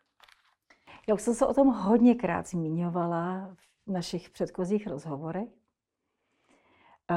[1.09, 3.55] Já už jsem se o tom hodněkrát zmiňovala
[3.87, 5.49] v našich předchozích rozhovorech.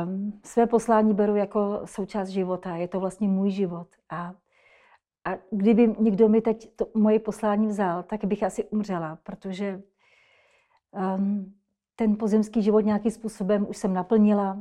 [0.04, 2.76] Um, své poslání beru jako součást života.
[2.76, 3.88] Je to vlastně můj život.
[4.10, 4.34] A,
[5.25, 9.81] a kdyby někdo mi teď to moje poslání vzal, tak bych asi umřela, protože
[11.15, 11.53] um,
[11.95, 14.59] ten pozemský život nějakým způsobem už jsem naplnila.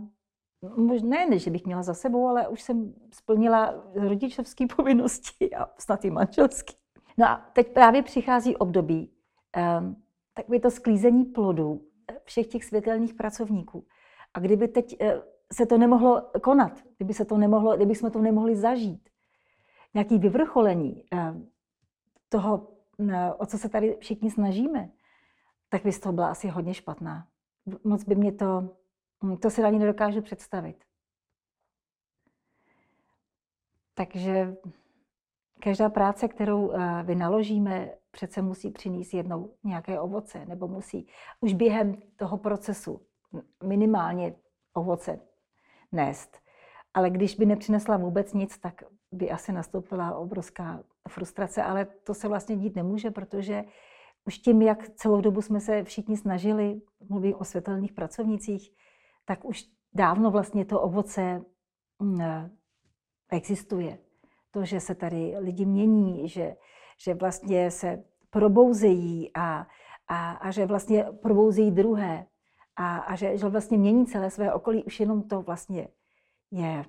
[0.76, 6.04] Možná ne, že bych měla za sebou, ale už jsem splnila rodičovské povinnosti a snad
[6.04, 6.76] i manželský.
[7.18, 9.12] No a teď právě přichází období,
[9.80, 9.96] um,
[10.34, 11.80] takové to sklízení plodů
[12.24, 13.86] všech těch světelných pracovníků.
[14.34, 15.22] A kdyby teď eh,
[15.52, 19.08] se to nemohlo konat, kdyby, se to nemohlo, kdyby jsme to nemohli zažít,
[19.94, 21.34] nějaký vyvrcholení eh,
[22.28, 22.68] toho,
[23.10, 24.90] eh, o co se tady všichni snažíme,
[25.68, 27.28] tak by z toho byla asi hodně špatná.
[27.84, 28.76] Moc by mě to,
[29.24, 30.84] hm, to si ani nedokážu představit.
[33.94, 34.56] Takže
[35.60, 36.72] každá práce, kterou
[37.04, 41.06] vynaložíme, přece musí přinést jednou nějaké ovoce, nebo musí
[41.40, 43.00] už během toho procesu
[43.64, 44.34] minimálně
[44.72, 45.20] ovoce
[45.92, 46.38] nést.
[46.94, 52.28] Ale když by nepřinesla vůbec nic, tak by asi nastoupila obrovská frustrace, ale to se
[52.28, 53.64] vlastně dít nemůže, protože
[54.26, 58.70] už tím, jak celou dobu jsme se všichni snažili, mluvím o světelných pracovnicích,
[59.24, 61.44] tak už dávno vlastně to ovoce
[61.98, 62.20] mm,
[63.30, 63.98] existuje.
[64.50, 66.56] To, že se tady lidi mění, že,
[66.98, 69.66] že vlastně se probouzejí a,
[70.08, 72.26] a, a že vlastně probouzejí druhé
[72.76, 75.88] a, a že, že vlastně mění celé své okolí, už jenom to vlastně
[76.50, 76.84] je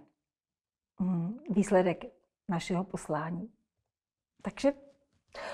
[1.49, 2.05] výsledek
[2.49, 3.49] našeho poslání.
[4.41, 4.73] Takže,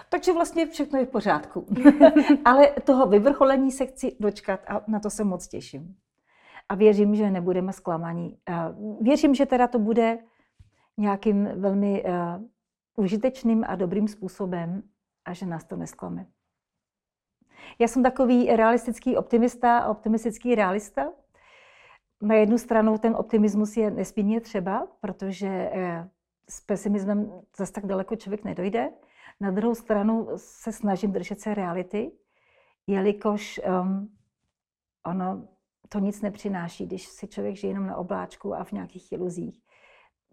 [0.09, 1.65] takže vlastně všechno je v pořádku.
[2.45, 5.95] Ale toho vyvrcholení se chci dočkat a na to se moc těším.
[6.69, 8.37] A věřím, že nebudeme zklamaní.
[9.01, 10.19] Věřím, že teda to bude
[10.97, 12.13] nějakým velmi uh,
[12.95, 14.83] užitečným a dobrým způsobem
[15.25, 16.25] a že nás to nesklame.
[17.79, 21.11] Já jsem takový realistický optimista a optimistický realista.
[22.21, 26.09] Na jednu stranu ten optimismus je nesmírně třeba, protože eh,
[26.49, 28.91] s pesimismem zase tak daleko člověk nedojde.
[29.39, 32.11] Na druhou stranu se snažím držet se reality,
[32.87, 34.17] jelikož um,
[35.05, 35.47] ono
[35.89, 39.61] to nic nepřináší, když si člověk žije jenom na obláčku a v nějakých iluzích.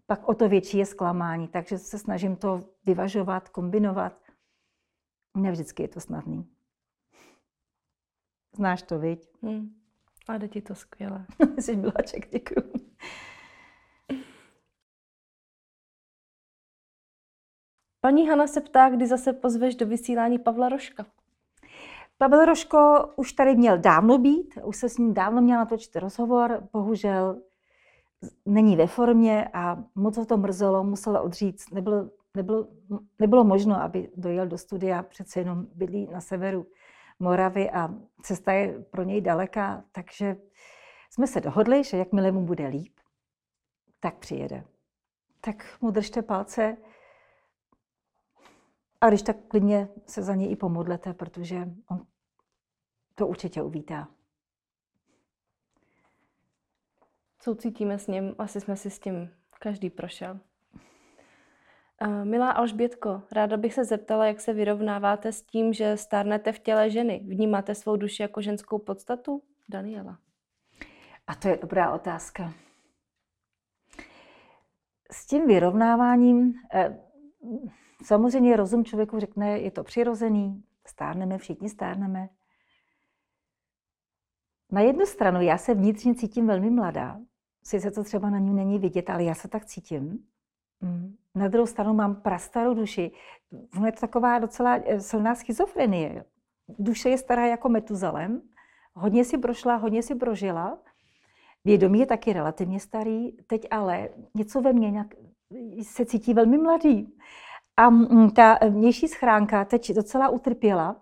[0.05, 4.21] Pak o to větší je zklamání, takže se snažím to vyvažovat, kombinovat.
[5.37, 6.49] Ne vždycky je to snadný.
[8.55, 9.29] Znáš to, viď?
[9.41, 9.86] Hmm.
[10.27, 11.25] A jde ti to skvěle.
[11.59, 12.87] Jsi miláček, děkuji.
[18.01, 21.05] Paní Hana se ptá, kdy zase pozveš do vysílání Pavla Roška.
[22.17, 26.67] Pavel Roško už tady měl dávno být, už se s ním dávno měl natočit rozhovor,
[26.73, 27.41] bohužel
[28.45, 31.71] není ve formě a moc ho to mrzelo, musela odříct.
[31.71, 32.67] Nebylo, nebylo,
[33.19, 36.67] nebylo možno, aby dojel do studia, přece jenom bydlí na severu
[37.19, 37.89] Moravy a
[38.21, 40.35] cesta je pro něj daleká, takže
[41.09, 42.99] jsme se dohodli, že jakmile mu bude líp,
[43.99, 44.63] tak přijede.
[45.41, 46.77] Tak mu držte palce
[49.01, 52.07] a když tak klidně se za něj i pomodlete, protože on
[53.15, 54.07] to určitě uvítá.
[57.41, 60.39] Soucítíme s ním, asi jsme si s tím každý prošel.
[62.23, 66.89] Milá Alžbětko, ráda bych se zeptala, jak se vyrovnáváte s tím, že stárnete v těle
[66.89, 67.23] ženy.
[67.27, 69.43] Vnímáte svou duši jako ženskou podstatu?
[69.69, 70.19] Daniela.
[71.27, 72.53] A to je dobrá otázka.
[75.11, 76.99] S tím vyrovnáváním, eh,
[78.03, 82.29] samozřejmě rozum člověku řekne, je to přirozený, stárneme, všichni stárneme.
[84.71, 87.19] Na jednu stranu já se vnitřně cítím velmi mladá,
[87.63, 90.27] sice to třeba na ní není vidět, ale já se tak cítím.
[90.81, 91.15] Mm.
[91.37, 93.11] Na druhou stranu mám prastarou duši.
[93.77, 96.25] Ono je to taková docela eh, silná schizofrenie.
[96.79, 98.41] Duše je stará jako Metuzalem,
[98.93, 100.77] hodně si prošla, hodně si prožila.
[101.65, 105.07] Vědomí je taky relativně starý, teď ale něco ve mně nějak
[105.81, 107.13] se cítí velmi mladý.
[107.77, 110.95] A mm, ta vnější schránka teď docela utrpěla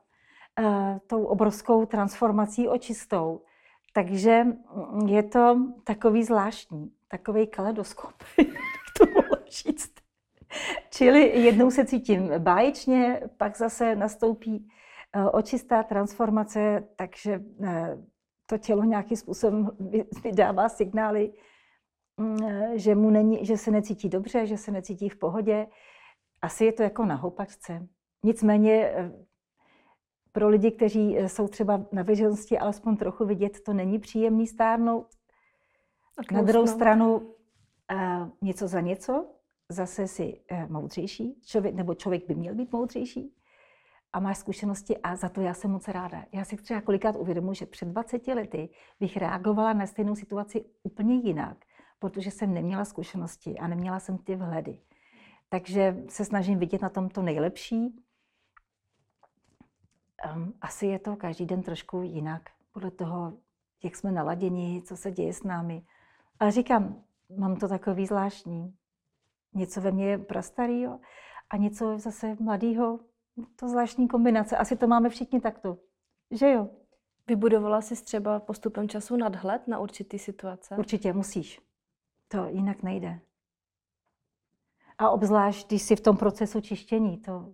[0.59, 0.65] uh,
[1.07, 3.41] tou obrovskou transformací očistou.
[3.93, 8.13] Takže mm, je to takový zvláštní, takový kaleidoskop,
[8.97, 10.04] to mohla říct.
[10.89, 14.67] Čili jednou se cítím báječně, pak zase nastoupí
[15.13, 17.97] eh, očistá transformace, takže eh,
[18.45, 19.69] to tělo nějakým způsobem
[20.23, 21.33] vydává signály,
[22.17, 25.67] mm, eh, že, mu není, že se necítí dobře, že se necítí v pohodě.
[26.41, 27.87] Asi je to jako na houpačce.
[28.23, 28.93] Nicméně
[30.31, 35.07] pro lidi, kteří jsou třeba na veřejnosti alespoň trochu vidět, to není příjemný stárnout.
[36.31, 37.35] Na druhou stranu
[38.41, 39.34] něco za něco,
[39.69, 43.35] zase si uh, moudřejší, člověk, nebo člověk by měl být moudřejší.
[44.13, 46.25] a máš zkušenosti a za to já jsem moc ráda.
[46.31, 51.15] Já si třeba kolikrát uvědomuji, že před 20 lety bych reagovala na stejnou situaci úplně
[51.15, 51.57] jinak,
[51.99, 54.79] protože jsem neměla zkušenosti a neměla jsem ty vhledy.
[55.49, 58.03] Takže se snažím vidět na tom to nejlepší.
[60.35, 62.41] Um, asi je to každý den trošku jinak,
[62.71, 63.33] podle toho,
[63.83, 65.85] jak jsme naladěni, co se děje s námi.
[66.39, 67.03] Ale říkám,
[67.37, 68.75] mám to takový zvláštní.
[69.55, 70.99] Něco ve mně je prastarýho
[71.49, 72.99] a něco zase mladýho.
[73.55, 74.57] To zvláštní kombinace.
[74.57, 75.77] Asi to máme všichni takto.
[76.31, 76.69] Že jo?
[77.27, 80.75] Vybudovala jsi třeba postupem času nadhled na určitý situace?
[80.77, 81.61] Určitě musíš.
[82.27, 83.19] To jinak nejde.
[84.97, 87.53] A obzvlášť, když jsi v tom procesu čištění, to,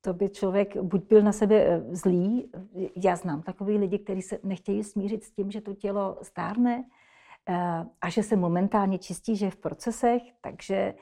[0.00, 2.52] to by člověk buď byl na sebe eh, zlý,
[2.96, 6.84] já znám takový lidi, kteří se nechtějí smířit s tím, že to tělo stárne
[8.00, 10.94] a že se momentálně čistí, že je v procesech, takže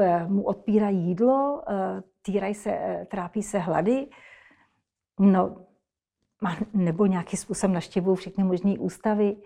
[0.00, 1.62] eh, mu odpírají jídlo,
[2.22, 4.08] týrají se, trápí se hlady,
[5.18, 5.56] no,
[6.74, 9.36] nebo nějakým způsobem naštěvují všechny možné ústavy.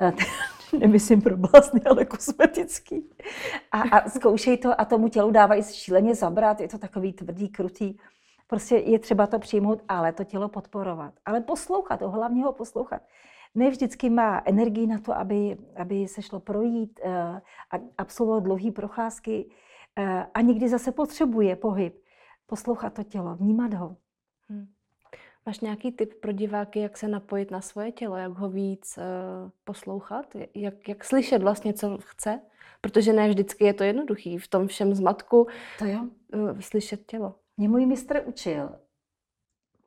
[0.78, 3.10] nemyslím pro blázny, ale kosmetický.
[3.72, 7.94] A, a zkoušej to a tomu tělu dávají šíleně zabrat, je to takový tvrdý, krutý.
[8.46, 11.14] Prostě je třeba to přijmout, ale to tělo podporovat.
[11.26, 13.02] Ale poslouchat, hlavně ho poslouchat.
[13.54, 17.10] Ne vždycky má energii na to, aby, aby se šlo projít uh,
[17.70, 19.50] a absolvovat dlouhé procházky
[19.98, 22.02] uh, a někdy zase potřebuje pohyb.
[22.46, 23.96] Poslouchat to tělo, vnímat ho.
[24.48, 24.66] Hmm.
[25.46, 29.50] Máš nějaký tip pro diváky, jak se napojit na svoje tělo, jak ho víc uh,
[29.64, 32.40] poslouchat, jak, jak slyšet vlastně, co chce?
[32.80, 35.46] Protože ne vždycky je to jednoduchý v tom všem zmatku
[35.78, 36.00] to jo.
[36.34, 37.34] Uh, slyšet tělo.
[37.56, 38.70] Mě můj mistr učil,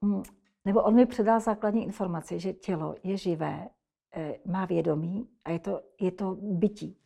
[0.05, 0.23] hm,
[0.65, 3.69] nebo on mi předal základní informaci, že tělo je živé,
[4.15, 6.97] eh, má vědomí a je to, je to bytí.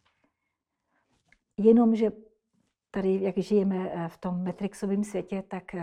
[1.57, 2.11] Jenomže
[2.91, 5.75] tady, jak žijeme v tom metrixovém světě, tak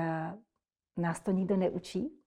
[0.97, 2.21] nás to nikdo neučí.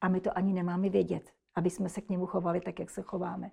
[0.00, 3.02] A my to ani nemáme vědět, aby jsme se k němu chovali tak, jak se
[3.02, 3.50] chováme.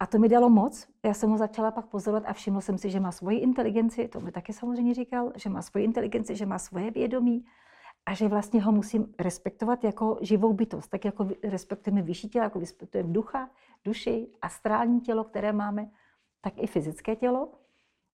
[0.00, 0.88] A to mi dalo moc.
[1.04, 4.20] Já jsem ho začala pak pozorovat a všiml jsem si, že má svoji inteligenci, to
[4.20, 7.44] mi taky samozřejmě říkal, že má svoji inteligenci, že má svoje vědomí
[8.06, 10.90] a že vlastně ho musím respektovat jako živou bytost.
[10.90, 13.50] Tak jako respektujeme vyšší tělo, jako respektujeme ducha,
[13.84, 15.90] duši, astrální tělo, které máme,
[16.40, 17.52] tak i fyzické tělo.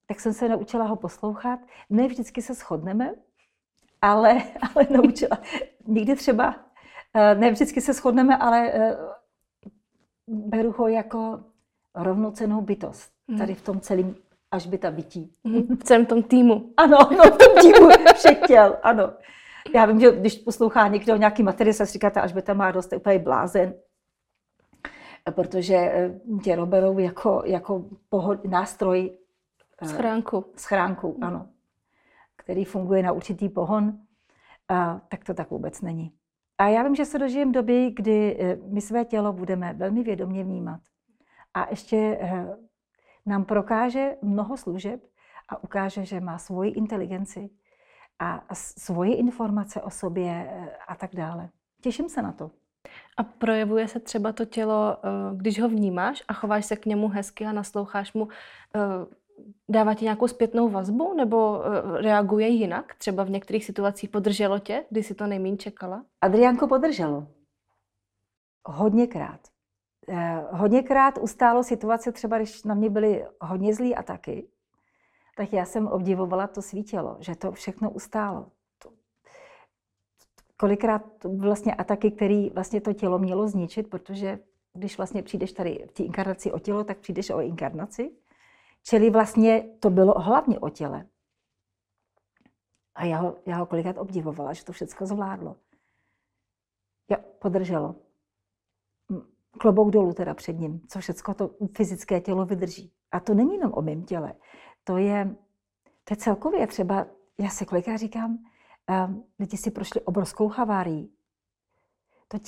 [0.07, 1.61] Tak jsem se naučila ho poslouchat.
[1.91, 3.15] Ne vždycky se shodneme,
[4.03, 4.43] ale,
[4.75, 5.39] ale naučila.
[5.87, 6.69] Někdy třeba
[7.15, 8.97] Eh, ne vždycky se shodneme, ale eh,
[10.27, 11.41] beru ho jako
[11.95, 13.13] rovnocenou bytost.
[13.29, 13.39] Hmm.
[13.39, 14.15] Tady v tom celém
[14.51, 15.33] až by ta bytí.
[15.45, 15.77] Hmm.
[15.77, 16.73] V celém tom týmu.
[16.77, 19.13] Ano, no, v tom týmu všech těl, ano.
[19.75, 22.93] Já vím, že když poslouchá někdo nějaký materiál, se říká, až by tam má dost
[22.93, 23.75] úplně blázen,
[25.31, 26.11] protože eh,
[26.45, 29.19] tělo berou jako, jako pohod, nástroj.
[29.85, 30.45] Schránku.
[30.57, 31.25] Schránku, hmm.
[31.25, 31.49] ano.
[32.37, 33.99] Který funguje na určitý pohon.
[34.69, 36.13] A, tak to tak vůbec není.
[36.59, 40.45] A já vím, že se dožijem doby, kdy eh, my své tělo budeme velmi vědomě
[40.45, 40.81] vnímat.
[41.55, 42.57] A ještě eh,
[43.27, 45.01] nám prokáže mnoho služeb
[45.49, 47.51] a ukáže, že má svoji inteligenci
[48.19, 51.49] a svoje informace o sobě eh, a tak dále.
[51.83, 52.51] Těším se na to.
[53.17, 54.97] A projevuje se třeba to tělo,
[55.37, 58.29] když ho vnímáš a chováš se k němu hezky a nasloucháš mu
[59.69, 61.63] dává ti nějakou zpětnou vazbu nebo
[61.95, 62.95] reaguje jinak?
[62.95, 66.05] Třeba v některých situacích podrželo tě, když si to nejméně čekala?
[66.21, 67.27] Adriánko podrželo.
[68.67, 69.41] Hodněkrát.
[70.51, 74.49] Hodněkrát ustálo situace, třeba když na mě byly hodně zlý ataky,
[75.39, 78.51] tak já jsem obdivovala to svítilo, že to všechno ustálo.
[78.83, 78.91] To,
[80.57, 84.39] kolikrát vlastně ataky, které vlastně to tělo mělo zničit, protože
[84.73, 88.11] když vlastně přijdeš tady v té inkarnaci o tělo, tak přijdeš o inkarnaci.
[88.83, 91.07] Čili vlastně to bylo hlavně o těle.
[92.95, 95.57] A já ho, já ho kolikrát obdivovala, že to všechno zvládlo.
[97.11, 97.95] Já podrželo.
[99.61, 102.93] Klobouk dolů teda před ním, co všechno to fyzické tělo vydrží.
[103.13, 104.35] A to není jenom o mém těle.
[104.89, 105.37] To je,
[106.05, 107.07] to je celkově třeba,
[107.39, 108.39] já se kolikrát říkám,
[109.09, 111.11] um, lidi si prošli obrovskou havárií.
[112.29, 112.39] To,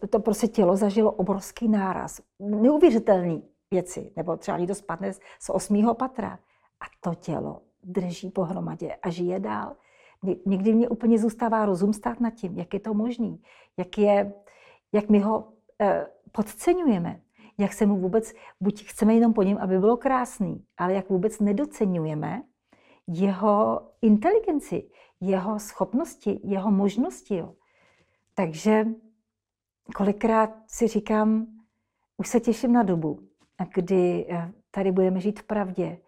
[0.00, 2.20] to, to prostě tělo zažilo obrovský náraz.
[2.38, 6.38] Neuvěřitelný věci, nebo třeba někdo spadne z osmého patra
[6.80, 9.76] a to tělo drží pohromadě a žije dál.
[10.46, 13.42] Někdy mě úplně zůstává rozum stát nad tím, jak je to možný,
[13.76, 14.34] jak, je,
[14.92, 17.20] jak my ho eh, podceňujeme,
[17.58, 21.40] jak se mu vůbec, buď chceme jenom po něm, aby bylo krásný, ale jak vůbec
[21.40, 22.42] nedocenujeme
[23.06, 24.88] jeho inteligenci,
[25.20, 27.36] jeho schopnosti, jeho možnosti.
[27.36, 27.54] Jo.
[28.34, 28.86] Takže
[29.96, 31.46] kolikrát si říkám,
[32.16, 33.18] už se těším na dobu,
[33.74, 35.98] kdy eh, tady budeme žít v pravdě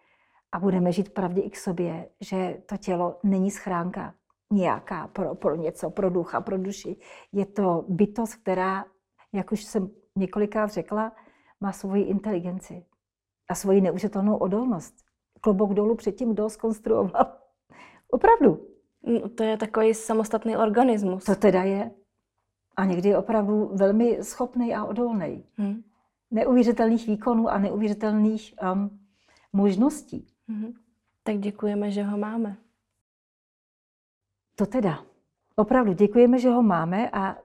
[0.52, 4.14] a budeme žít v pravdě i k sobě, že to tělo není schránka,
[4.52, 6.96] nějaká pro, pro něco, pro ducha, pro duši.
[7.32, 8.84] Je to bytost, která,
[9.32, 11.12] jak už jsem několikrát řekla,
[11.60, 12.84] má svoji inteligenci
[13.48, 14.94] a svoji neuvěřitelnou odolnost.
[15.40, 17.36] Klobouk dolů před tím, kdo skonstruoval.
[18.10, 18.66] Opravdu.
[19.02, 21.24] No, to je takový samostatný organismus.
[21.24, 21.90] To teda je.
[22.76, 25.44] A někdy je opravdu velmi schopný a odolný.
[25.56, 25.82] Hmm.
[26.30, 29.00] Neuvěřitelných výkonů a neuvěřitelných um,
[29.52, 30.26] možností.
[30.48, 30.72] Hmm.
[31.22, 32.56] Tak děkujeme, že ho máme.
[34.54, 35.04] To teda.
[35.56, 37.36] Opravdu děkujeme, že ho máme a,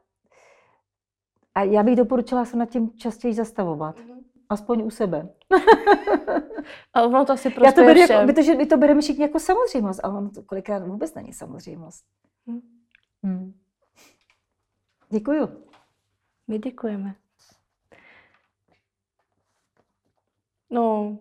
[1.55, 3.97] a já bych doporučila se nad tím častěji zastavovat.
[3.97, 4.23] Mm-hmm.
[4.49, 5.29] Aspoň u sebe.
[6.93, 9.39] a ono to asi prostě Já to beru jako, protože my to bereme všichni jako
[9.39, 12.05] samozřejmost, ale ono to kolikrát vůbec není samozřejmost.
[13.23, 13.53] Hmm.
[15.09, 15.49] Děkuju.
[16.47, 17.15] My děkujeme.
[20.69, 21.17] No,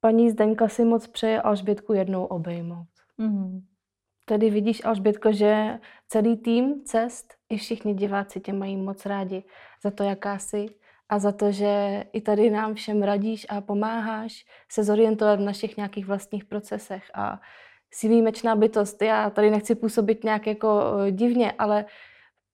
[0.00, 2.88] paní Zdenka si moc přeje Alžbětku jednou obejmout.
[3.18, 3.66] Mm.
[4.28, 9.44] Tady vidíš, Alžbětko, že celý tým cest i všichni diváci tě mají moc rádi
[9.82, 10.66] za to, jaká jsi
[11.08, 15.76] a za to, že i tady nám všem radíš a pomáháš se zorientovat v našich
[15.76, 17.40] nějakých vlastních procesech a
[17.90, 19.02] jsi výjimečná bytost.
[19.02, 21.84] Já tady nechci působit nějak jako divně, ale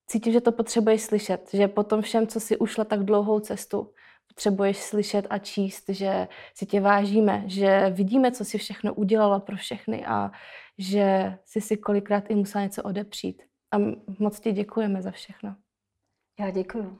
[0.06, 3.92] cítím, že to potřebuješ slyšet, že po tom všem, co si ušla tak dlouhou cestu,
[4.34, 9.56] potřebuješ slyšet a číst, že si tě vážíme, že vidíme, co si všechno udělala pro
[9.56, 10.30] všechny a
[10.78, 13.42] že jsi si kolikrát i musela něco odepřít.
[13.70, 13.76] A
[14.18, 15.56] moc ti děkujeme za všechno.
[16.40, 16.98] Já děkuju.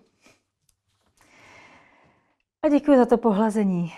[2.62, 3.93] A děkuji za to pohlazení.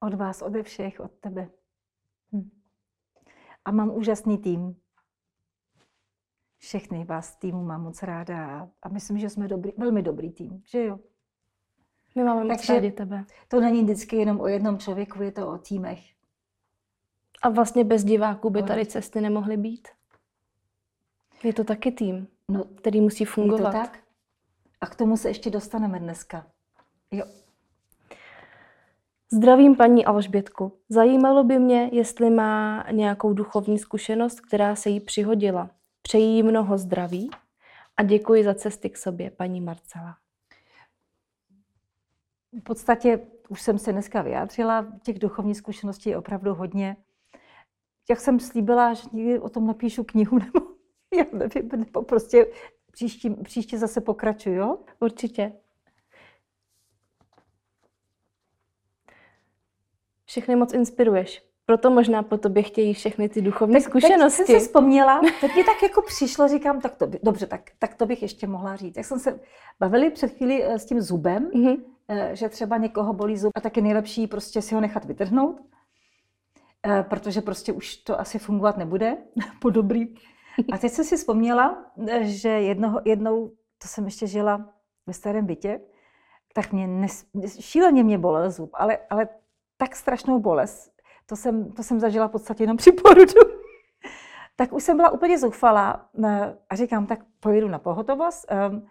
[0.00, 1.48] Od vás, ode všech, od tebe.
[2.32, 2.50] Hm.
[3.64, 4.76] A mám úžasný tým.
[6.58, 10.84] Všechny vás týmu mám moc ráda a myslím, že jsme dobrý, velmi dobrý tým, že
[10.84, 10.98] jo?
[12.16, 13.24] My máme moc Takže rádi tebe.
[13.48, 16.00] To není vždycky jenom o jednom člověku, je to o týmech.
[17.42, 19.88] A vlastně bez diváků by tady cesty nemohly být?
[21.42, 23.74] Je to taky tým, no, který musí fungovat.
[23.74, 23.98] Je to tak?
[24.80, 26.46] A k tomu se ještě dostaneme dneska.
[27.10, 27.24] Jo.
[29.32, 30.78] Zdravím paní Alžbětku.
[30.88, 35.70] Zajímalo by mě, jestli má nějakou duchovní zkušenost, která se jí přihodila.
[36.02, 37.30] Přeji jí mnoho zdraví
[37.96, 40.16] a děkuji za cesty k sobě, paní Marcela.
[42.56, 46.96] V podstatě už jsem se dneska vyjádřila, těch duchovních zkušeností je opravdu hodně.
[48.10, 50.60] Jak jsem slíbila, že někdy o tom napíšu knihu, nebo
[51.16, 52.46] já nevím, nebo prostě
[52.92, 54.78] příští, příště zase pokračuju, jo?
[55.00, 55.52] Určitě.
[60.24, 61.55] Všechny moc inspiruješ.
[61.66, 64.38] Proto možná po tobě chtějí všechny ty duchovní tak, zkušenosti.
[64.38, 67.70] Tak jsem si vzpomněla, teď mi tak jako přišlo, říkám, tak to by, dobře, tak,
[67.78, 68.96] tak to bych ještě mohla říct.
[68.96, 69.40] Jak jsem se
[69.80, 71.76] bavili před chvíli eh, s tím zubem, mm-hmm.
[72.32, 75.60] že třeba někoho bolí zub a tak je nejlepší prostě si ho nechat vytrhnout,
[76.86, 79.16] eh, protože prostě už to asi fungovat nebude
[79.60, 80.14] po dobrý.
[80.72, 81.84] A teď jsem si vzpomněla,
[82.20, 83.48] že jednoho, jednou,
[83.82, 84.68] to jsem ještě žila
[85.06, 85.80] ve starém bytě,
[86.54, 87.26] tak mě nes,
[87.60, 89.28] šíleně mě bolel zub, ale, ale
[89.76, 90.95] tak strašnou bolest.
[91.26, 93.40] To jsem, to jsem zažila v podstatě jenom při porodu.
[94.56, 96.08] tak už jsem byla úplně zoufalá
[96.70, 98.86] a říkám, tak pojedu na pohotovost, um,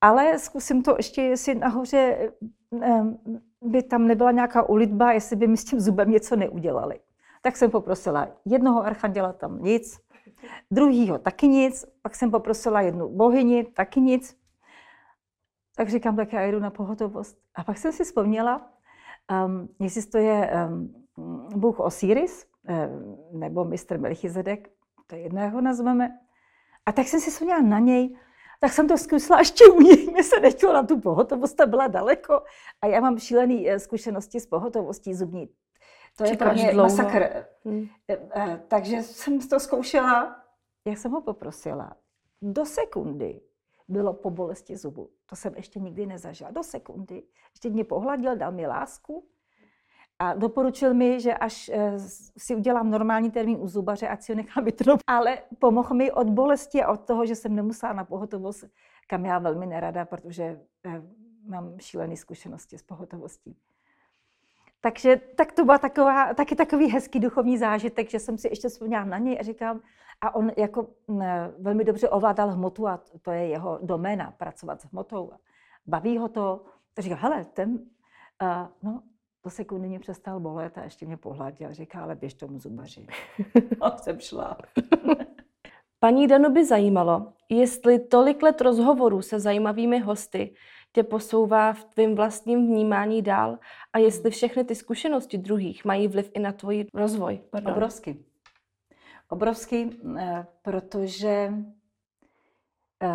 [0.00, 2.32] ale zkusím to ještě, jestli nahoře
[2.70, 3.18] um,
[3.62, 7.00] by tam nebyla nějaká ulitba, jestli by mi s tím zubem něco neudělali.
[7.42, 9.98] Tak jsem poprosila jednoho archanděla, tam nic,
[10.70, 14.36] druhýho taky nic, pak jsem poprosila jednu bohyni, taky nic.
[15.76, 17.38] Tak říkám, tak já jedu na pohotovost.
[17.54, 18.74] A pak jsem si vzpomněla,
[19.32, 21.03] Um, existuje um,
[21.56, 24.70] Bůh Osiris, um, nebo mistr Melchizedek,
[25.06, 26.18] to je jedno, jak ho nazveme.
[26.86, 28.16] A tak jsem si vzpomněla na něj,
[28.60, 31.86] tak jsem to zkusila ještě u něj, mě se nechtělo na tu pohotovost, ta byla
[31.86, 32.42] daleko.
[32.82, 35.48] A já mám šílené eh, zkušenosti s pohotovostí zubní.
[36.16, 36.88] To je pro mě dlouho.
[36.88, 37.44] masakr.
[37.64, 37.88] Hmm.
[38.68, 40.36] Takže jsem to zkoušela,
[40.84, 41.96] jak jsem ho poprosila,
[42.42, 43.40] do sekundy
[43.88, 45.10] bylo po bolesti zubu.
[45.26, 46.50] To jsem ještě nikdy nezažila.
[46.50, 47.22] Do sekundy.
[47.54, 49.28] Ještě mě pohladil, dal mi lásku
[50.18, 51.98] a doporučil mi, že až eh,
[52.38, 55.00] si udělám normální termín u zubaře, ať si ho nechám vytrhnout.
[55.06, 58.64] Ale pomohl mi od bolesti a od toho, že jsem nemusela na pohotovost,
[59.06, 61.02] kam já velmi nerada, protože eh,
[61.46, 63.56] mám šílené zkušenosti s pohotovostí.
[64.80, 69.04] Takže tak to byla taková, taky takový hezký duchovní zážitek, že jsem si ještě vzpomněla
[69.04, 69.80] na něj a říkám,
[70.20, 70.88] a on jako
[71.58, 75.32] velmi dobře ovládal hmotu a to je jeho doména, pracovat s hmotou.
[75.86, 76.64] Baví ho to.
[76.94, 79.02] Tak říká, hele, ten, uh, no,
[79.44, 81.74] do sekundy mě přestal bolet a ještě mě pohladil.
[81.74, 83.06] Říká, ale běž tomu zubaři.
[83.80, 84.56] a jsem šla.
[86.00, 90.54] Paní Danu by zajímalo, jestli tolik let rozhovorů se zajímavými hosty
[90.92, 93.58] tě posouvá v tvém vlastním vnímání dál
[93.92, 97.40] a jestli všechny ty zkušenosti druhých mají vliv i na tvůj rozvoj.
[97.50, 97.72] Pardon.
[97.72, 98.24] Obrovský.
[99.28, 101.52] Obrovský, eh, protože
[103.02, 103.08] eh,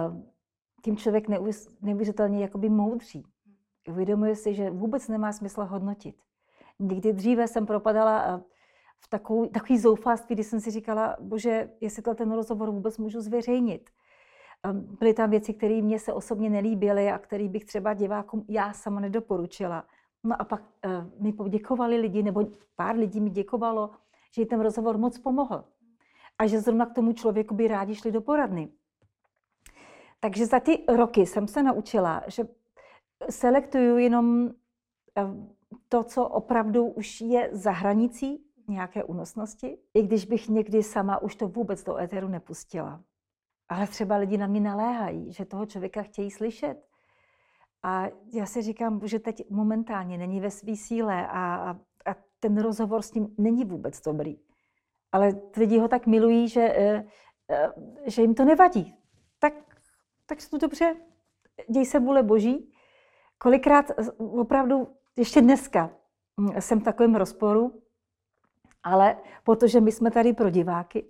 [0.83, 1.27] tím člověk
[1.81, 3.23] neuvěřitelně jakoby moudří.
[3.89, 6.15] Uvědomuje si, že vůbec nemá smysl hodnotit.
[6.79, 8.41] Někdy dříve jsem propadala eh,
[8.99, 13.89] v takový, takový zoufalství, kdy jsem si říkala, bože, jestli ten rozhovor vůbec můžu zveřejnit.
[14.63, 18.73] Ehm, byly tam věci, které mě se osobně nelíbily a které bych třeba divákům já
[18.73, 19.85] sama nedoporučila.
[20.23, 23.89] No a pak uh, mi poděkovali lidi, nebo pár lidí mi děkovalo,
[24.31, 25.63] že ten rozhovor moc pomohl.
[26.37, 28.69] A že zrovna k tomu člověku by rádi šli do poradny.
[30.19, 32.43] Takže za ty roky jsem se naučila, že
[33.29, 34.49] selektuju jenom
[35.89, 41.35] to, co opravdu už je za hranicí nějaké únosnosti, i když bych někdy sama už
[41.35, 43.03] to vůbec do éteru nepustila.
[43.69, 46.89] Ale třeba lidi na mě naléhají, že toho člověka chtějí slyšet.
[47.83, 51.69] A já si říkám, že teď momentálně není ve své síle a,
[52.05, 54.39] a ten rozhovor s ním není vůbec dobrý.
[55.11, 57.05] Ale lidi ho tak milují, že, eh,
[57.49, 57.71] eh,
[58.05, 58.95] že jim to nevadí.
[59.39, 59.53] Tak,
[60.25, 60.95] tak to dobře,
[61.69, 62.71] děj se vůle boží.
[63.41, 64.87] Kolikrát opravdu
[65.17, 65.89] ještě dneska
[66.39, 67.81] hm, jsem v takovém rozporu,
[68.83, 71.05] ale protože my jsme tady pro diváky,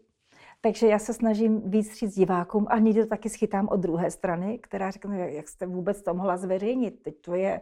[0.61, 4.59] takže já se snažím víc říct divákům a někdy to taky schytám od druhé strany,
[4.59, 7.61] která řekne, jak jste vůbec to mohla zveřejnit, teď to je,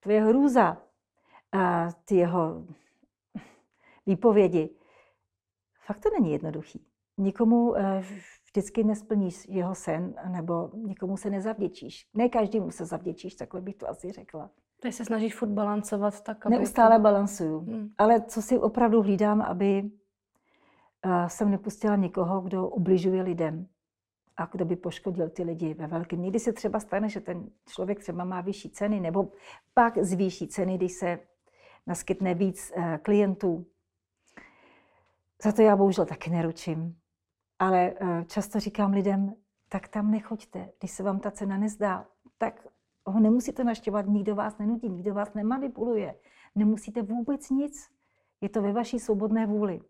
[0.00, 0.82] to je hrůza.
[1.52, 2.64] A ty jeho
[4.06, 4.70] výpovědi.
[5.86, 6.86] Fakt to není jednoduchý.
[7.18, 8.04] Nikomu eh,
[8.56, 12.08] vždycky nesplníš jeho sen, nebo nikomu se nezavděčíš.
[12.14, 14.50] Ne každému se zavděčíš, takhle bych to asi řekla.
[14.80, 16.56] Teď se snažíš furt balancovat tak, aby...
[16.56, 17.02] Neustále to...
[17.02, 17.58] balancuju.
[17.58, 17.88] Hmm.
[17.98, 19.90] Ale co si opravdu hlídám, aby
[21.26, 23.66] jsem nepustila nikoho, kdo ubližuje lidem
[24.36, 26.22] a kdo by poškodil ty lidi ve velkém.
[26.22, 29.28] Někdy se třeba stane, že ten člověk třeba má vyšší ceny, nebo
[29.74, 31.18] pak zvýší ceny, když se
[31.86, 33.66] naskytne víc eh, klientů.
[35.42, 36.96] Za to já bohužel taky neručím.
[37.58, 39.34] Ale eh, často říkám lidem,
[39.68, 40.70] tak tam nechoďte.
[40.78, 42.06] Když se vám ta cena nezdá,
[42.38, 42.66] tak
[43.06, 46.14] ho nemusíte naštěvat, nikdo vás nenutí, nikdo vás nemanipuluje.
[46.54, 47.90] Nemusíte vůbec nic.
[48.40, 49.80] Je to ve vaší svobodné vůli.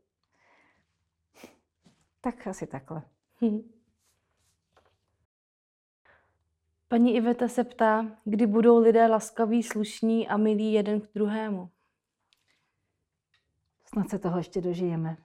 [2.20, 3.02] Tak asi takhle.
[3.40, 3.70] Hm.
[6.88, 11.70] Paní Iveta se ptá, kdy budou lidé laskaví, slušní a milí jeden k druhému.
[13.84, 15.16] Snad se toho ještě dožijeme.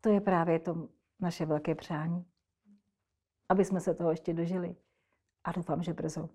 [0.00, 0.88] To je právě to
[1.20, 2.24] naše velké přání.
[3.48, 4.76] Aby jsme se toho ještě dožili.
[5.44, 6.28] A doufám, že brzo.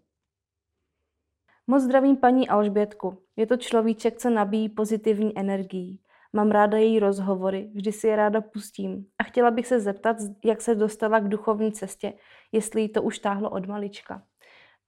[1.67, 3.23] Moc zdravím paní Alžbětku.
[3.36, 6.01] Je to človíček, co nabíjí pozitivní energií.
[6.34, 9.05] Mám ráda její rozhovory, vždy si je ráda pustím.
[9.19, 12.13] A chtěla bych se zeptat, jak se dostala k duchovní cestě,
[12.51, 14.23] jestli jí to už táhlo od malička.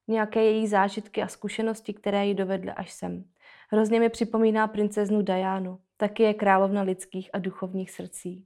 [0.07, 3.23] Nějaké její zážitky a zkušenosti, které ji dovedly až sem.
[3.71, 8.45] Hrozně mi připomíná princeznu Dianu, taky je královna lidských a duchovních srdcí.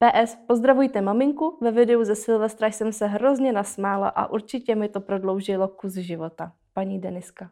[0.00, 5.00] PS, pozdravujte maminku, ve videu ze Silvestra jsem se hrozně nasmála a určitě mi to
[5.00, 6.52] prodloužilo kus života.
[6.72, 7.50] Paní Deniska.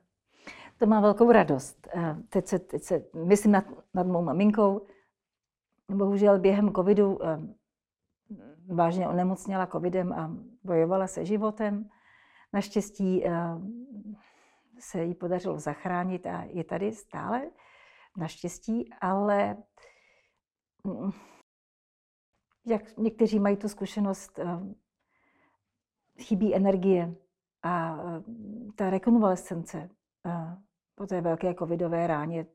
[0.79, 1.89] To má velkou radost.
[1.95, 4.87] Eh, teď se, teď se myslím nad, nad mou maminkou.
[5.91, 7.39] Bohužel během covidu eh,
[8.75, 10.31] vážně onemocněla covidem a
[10.65, 11.89] bojovala se životem.
[12.53, 13.33] Naštěstí eh,
[14.79, 17.51] se jí podařilo zachránit a je tady stále,
[18.17, 19.57] naštěstí, ale
[20.85, 21.11] mm,
[22.69, 24.41] jak někteří mají tu zkušenost,
[26.19, 27.15] chybí energie
[27.63, 27.99] a
[28.77, 29.91] ta rekonvalescence
[30.95, 32.47] po té velké covidové ráně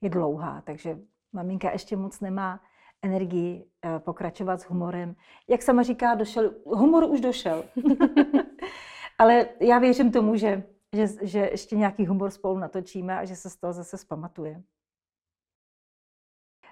[0.00, 0.98] je dlouhá, takže
[1.32, 2.60] maminka ještě moc nemá
[3.02, 5.16] energii eh, pokračovat s humorem.
[5.48, 7.64] Jak sama říká, došel, humor už došel.
[9.18, 10.62] Ale já věřím tomu, že,
[10.92, 14.62] že, že ještě nějaký humor spolu natočíme a že se z toho zase zpamatuje.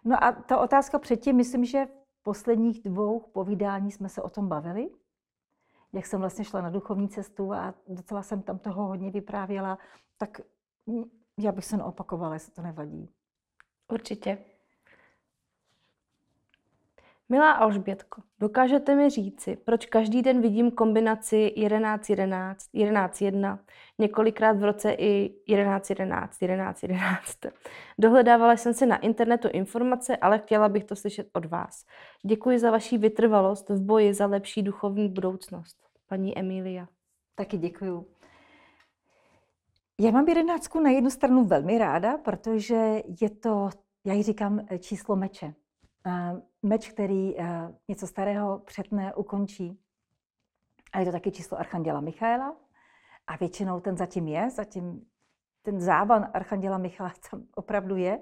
[0.04, 1.86] No a ta otázka předtím, myslím, že
[2.24, 4.90] posledních dvou povídání jsme se o tom bavili,
[5.92, 9.78] jak jsem vlastně šla na duchovní cestu a docela jsem tam toho hodně vyprávěla,
[10.16, 10.40] tak
[11.38, 13.10] já bych se neopakovala, jestli to nevadí.
[13.92, 14.38] Určitě.
[17.28, 23.58] Milá Alžbětko, dokážete mi říci, proč každý den vidím kombinaci 11-11, 11-1,
[23.98, 27.50] několikrát v roce i 11-11, 11-11.
[27.98, 31.84] Dohledávala jsem si na internetu informace, ale chtěla bych to slyšet od vás.
[32.26, 35.76] Děkuji za vaši vytrvalost v boji za lepší duchovní budoucnost.
[36.08, 36.88] Paní Emília.
[37.34, 38.06] Taky děkuju.
[40.00, 43.70] Já mám jedenáctku na jednu stranu velmi ráda, protože je to,
[44.04, 45.54] já ji říkám, eh, číslo meče.
[46.62, 49.80] Meč, který eh, něco starého přetne, ukončí.
[50.92, 52.56] A je to taky číslo Archanděla Michaela.
[53.26, 55.06] A většinou ten zatím je, zatím
[55.62, 58.20] ten závan Archanděla Michaela tam opravdu je.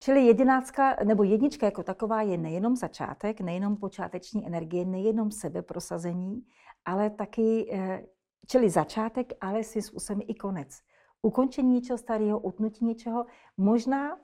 [0.00, 6.46] Čili jedináctka, nebo jednička jako taková je nejenom začátek, nejenom počáteční energie, nejenom sebeprosazení,
[6.84, 8.06] ale taky, eh,
[8.46, 10.80] čili začátek, ale si způsobem i konec.
[11.22, 13.26] Ukončení něčeho starého, utnutí něčeho.
[13.56, 14.18] Možná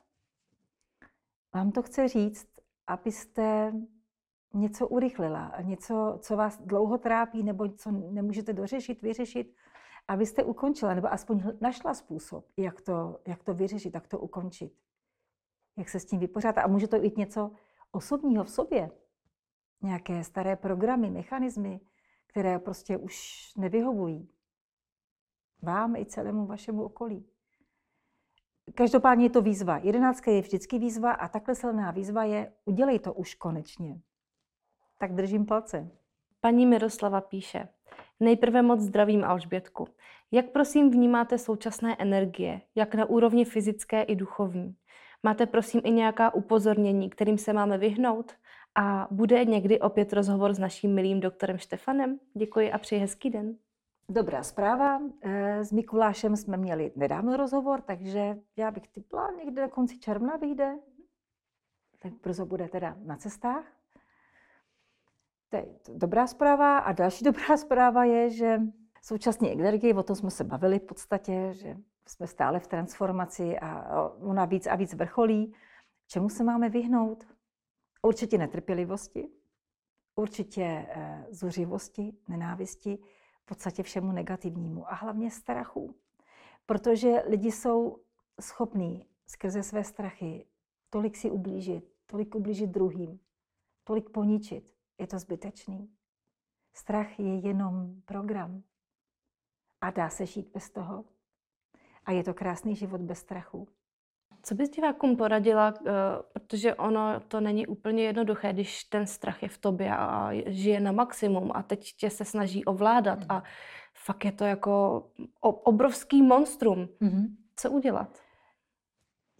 [1.55, 2.52] vám to chce říct,
[2.87, 3.73] abyste
[4.55, 9.55] něco urychlila, něco, co vás dlouho trápí, nebo co nemůžete dořešit, vyřešit,
[10.09, 14.73] abyste ukončila, nebo aspoň našla způsob, jak to, jak to vyřešit, jak to ukončit.
[15.77, 16.63] Jak se s tím vypořádat.
[16.63, 17.51] A může to být něco
[17.93, 18.91] osobního v sobě.
[19.83, 21.81] Nějaké staré programy, mechanismy,
[22.27, 24.29] které prostě už nevyhovují.
[25.63, 27.32] Vám i celému vašemu okolí.
[28.75, 29.77] Každopádně je to výzva.
[29.77, 34.01] Jedenáctka je vždycky výzva a takhle silná výzva je udělej to už konečně.
[34.99, 35.91] Tak držím palce.
[36.41, 37.69] Paní Miroslava píše,
[38.21, 39.89] nejprve moc zdravím Alžbětku.
[40.31, 44.77] Jak prosím vnímáte současné energie, jak na úrovni fyzické i duchovní?
[45.23, 48.33] Máte prosím i nějaká upozornění, kterým se máme vyhnout?
[48.75, 52.19] A bude někdy opět rozhovor s naším milým doktorem Štefanem?
[52.35, 53.57] Děkuji a přeji hezký den.
[54.13, 55.01] Dobrá zpráva.
[55.23, 60.37] Eh, s Mikulášem jsme měli nedávno rozhovor, takže já bych typla někde na konci června
[60.37, 60.79] vyjde.
[62.03, 63.65] Tak brzo bude teda na cestách.
[65.49, 66.79] To je dobrá zpráva.
[66.79, 68.61] A další dobrá zpráva je, že
[69.03, 73.99] současně energie, o tom jsme se bavili v podstatě, že jsme stále v transformaci a
[74.21, 75.55] ona víc a víc vrcholí.
[76.07, 77.27] Čemu se máme vyhnout?
[78.03, 79.29] Určitě netrpělivosti,
[80.17, 82.99] určitě eh, zuřivosti, nenávisti,
[83.43, 85.95] v podstatě všemu negativnímu a hlavně strachu.
[86.67, 87.99] Protože lidi jsou
[88.41, 90.47] schopní skrze své strachy
[90.93, 93.21] tolik si ublížit, tolik ublížit druhým,
[93.85, 94.75] tolik poničit.
[94.99, 95.91] Je to zbytečný.
[96.75, 98.63] Strach je jenom program.
[99.81, 101.05] A dá se žít bez toho.
[102.05, 103.69] A je to krásný život bez strachu.
[104.43, 105.93] Co bys divákům poradila, eh,
[106.33, 110.93] protože ono to není úplně jednoduché, když ten strach je v tobě a žije na
[110.93, 113.27] maximum a teď tě se snaží ovládat mm.
[113.29, 113.43] a
[113.95, 115.07] fakt je to jako
[115.41, 116.89] obrovský monstrum.
[117.01, 117.37] Mm-hmm.
[117.57, 118.19] Co udělat?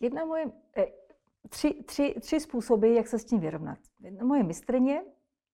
[0.01, 0.87] Jedna moje, eh,
[1.49, 3.79] tři, tři, tři způsoby, jak se s tím vyrovnat.
[4.01, 5.03] Jedna moje mistrně,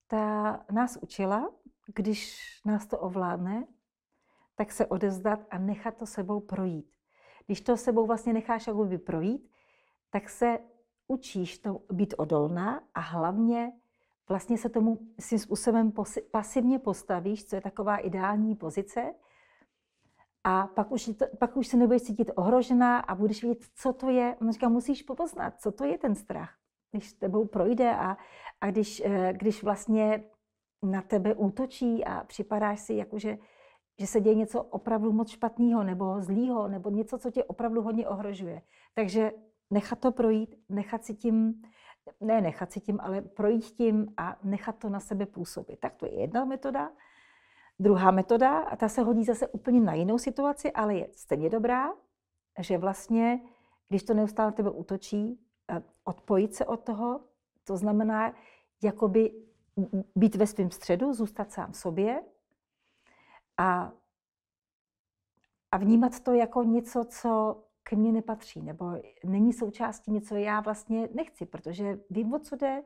[0.06, 1.50] ta nás učila,
[1.94, 3.66] když nás to ovládne,
[4.54, 6.97] tak se odezdat a nechat to sebou projít.
[7.48, 9.50] Když to sebou vlastně necháš jakoby projít,
[10.10, 10.58] tak se
[11.06, 13.72] učíš to být odolná a hlavně
[14.28, 15.92] vlastně se tomu svým způsobem
[16.30, 19.14] pasivně postavíš, co je taková ideální pozice.
[20.44, 24.10] A pak už, to, pak už se nebudeš cítit ohrožená a budeš vědět, co to
[24.10, 24.36] je.
[24.40, 26.54] On říká, musíš poznat, co to je ten strach.
[26.90, 28.16] Když tebou projde a,
[28.60, 30.24] a když, eh, když vlastně
[30.82, 33.38] na tebe útočí a připadáš si, jakože
[33.98, 38.08] že se děje něco opravdu moc špatného nebo zlýho, nebo něco, co tě opravdu hodně
[38.08, 38.62] ohrožuje.
[38.94, 39.32] Takže
[39.70, 41.62] nechat to projít, nechat si tím,
[42.20, 45.80] ne nechat si tím, ale projít tím a nechat to na sebe působit.
[45.80, 46.90] Tak to je jedna metoda.
[47.78, 51.92] Druhá metoda, a ta se hodí zase úplně na jinou situaci, ale je stejně dobrá,
[52.58, 53.40] že vlastně,
[53.88, 55.40] když to neustále tebe útočí,
[55.70, 57.20] eh, odpojit se od toho,
[57.64, 58.32] to znamená
[58.82, 59.32] jakoby
[60.16, 62.22] být ve svém středu, zůstat sám sobě,
[63.58, 63.92] a,
[65.72, 68.92] a vnímat to jako něco, co ke mně nepatří, nebo
[69.24, 72.82] není součástí něco, já vlastně nechci, protože vím, o co jde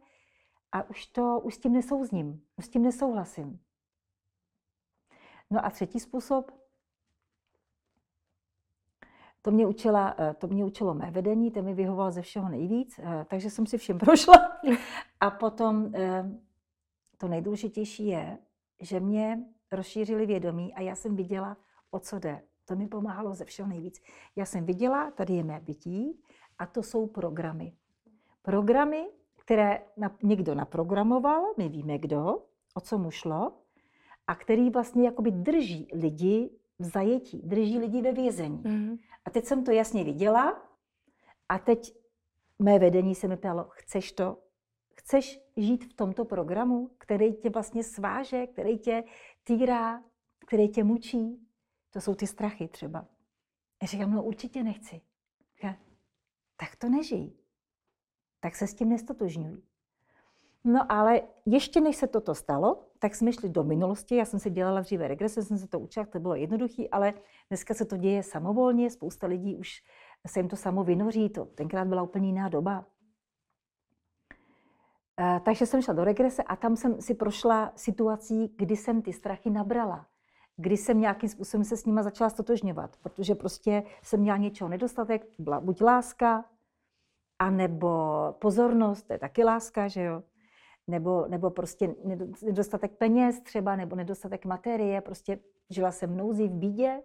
[0.73, 3.61] a už, to, už s tím nesouzním, už s tím nesouhlasím.
[5.51, 6.51] No a třetí způsob,
[9.43, 12.99] to mě, učila, eh, to mě učilo mé vedení, to mi vyhovoval ze všeho nejvíc,
[12.99, 14.61] eh, takže jsem si všem prošla.
[15.21, 16.31] A potom eh,
[17.19, 18.39] to nejdůležitější je,
[18.81, 21.57] že mě rozšířili vědomí a já jsem viděla,
[21.91, 22.43] o co jde.
[22.65, 24.03] To mi pomáhalo ze všeho nejvíc.
[24.37, 26.21] Já jsem viděla, tady je mé bytí
[26.59, 27.73] a to jsou programy.
[28.43, 29.09] Programy,
[29.39, 29.83] které
[30.23, 32.43] někdo naprogramoval, my víme kdo,
[32.75, 33.53] o co mu šlo,
[34.27, 38.63] a který vlastně jakoby drží lidi v zajetí, drží lidi ve vězení.
[38.63, 38.99] Mm-hmm.
[39.25, 40.63] A teď jsem to jasně viděla
[41.49, 41.95] a teď
[42.59, 44.39] mé vedení se mi ptalo, chceš to?
[44.95, 49.05] Chceš žít v tomto programu, který tě vlastně sváže, který tě
[49.45, 50.03] týrá,
[50.47, 51.49] který tě mučí?
[51.91, 53.07] To jsou ty strachy třeba.
[53.83, 55.01] Já říkám, no určitě nechci.
[55.63, 55.77] Ja,
[56.57, 57.33] tak to nežij.
[58.41, 59.63] Tak se s tím nestotožňuj.
[60.65, 64.17] No ale ještě než se toto stalo, tak jsme šli do minulosti.
[64.17, 67.15] Já jsem si dělala dříve regrese, jsem se to učila, to bylo jednoduché, ale
[67.49, 68.91] dneska se to děje samovolně.
[68.91, 69.83] Spousta lidí už
[70.27, 71.31] se jim to samo vynoří.
[71.31, 72.87] To tenkrát byla úplně jiná doba.
[75.21, 79.13] Eh, takže jsem šla do regrese a tam jsem si prošla situací, kdy jsem ty
[79.13, 80.07] strachy nabrala.
[80.57, 85.27] Kdy jsem nějakým způsobem se s nima začala stotožňovat, protože prostě jsem měla něčeho nedostatek,
[85.39, 86.45] byla buď láska,
[87.39, 87.89] A nebo
[88.39, 90.23] pozornost, to je taky láska, že jo?
[90.87, 91.95] Nebo, nebo prostě
[92.43, 95.39] nedostatek peněz třeba, nebo nedostatek materie, prostě
[95.71, 97.03] žila jsem nouzi v bídě.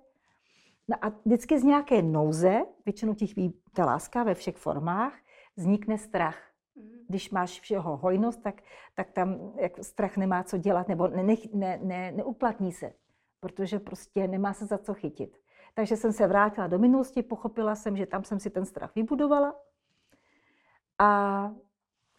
[0.87, 3.29] No a vždycky z nějaké nouze, většinou těch
[3.73, 5.13] ta láska ve všech formách,
[5.55, 6.56] vznikne strach.
[6.77, 7.05] Mhm.
[7.07, 8.61] Když máš všeho hojnost, tak,
[8.95, 12.93] tak tam jak strach nemá co dělat, nebo ne, ne, ne, neuplatní se,
[13.39, 15.37] protože prostě nemá se za co chytit.
[15.75, 19.55] Takže jsem se vrátila do minulosti, pochopila jsem, že tam jsem si ten strach vybudovala.
[20.99, 21.51] A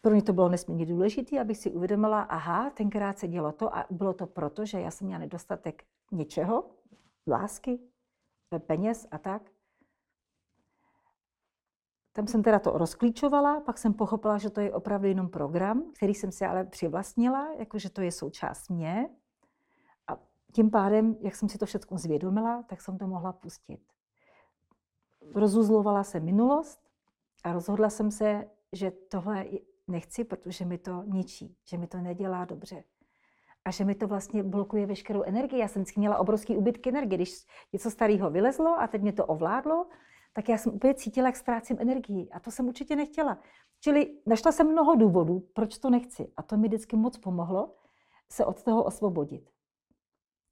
[0.01, 3.85] pro mě to bylo nesmírně důležité, abych si uvědomila, aha, tenkrát se dělo to a
[3.89, 6.69] bylo to proto, že já jsem měla nedostatek něčeho,
[7.27, 7.79] lásky,
[8.57, 9.41] peněz a tak.
[12.13, 16.13] Tam jsem teda to rozklíčovala, pak jsem pochopila, že to je opravdu jenom program, který
[16.13, 19.09] jsem si ale přivlastnila, jakože to je součást mě.
[20.07, 20.17] A
[20.51, 23.79] tím pádem, jak jsem si to všechno zvědomila, tak jsem to mohla pustit.
[25.35, 26.79] Rozuzlovala se minulost
[27.43, 29.45] a rozhodla jsem se, že tohle
[29.87, 32.83] nechci, protože mi to ničí, že mi to nedělá dobře.
[33.65, 35.59] A že mi to vlastně blokuje veškerou energii.
[35.59, 37.17] Já jsem vždycky měla obrovský úbytky energie.
[37.17, 39.87] Když něco starého vylezlo a teď mě to ovládlo,
[40.33, 42.29] tak já jsem úplně cítila, jak ztrácím energii.
[42.29, 43.39] A to jsem určitě nechtěla.
[43.79, 46.31] Čili našla jsem mnoho důvodů, proč to nechci.
[46.37, 47.75] A to mi vždycky moc pomohlo
[48.31, 49.49] se od toho osvobodit.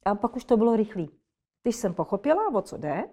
[0.05, 1.05] A pak už to bylo rychlé.
[1.63, 3.09] Když jsem pochopila, o co jde,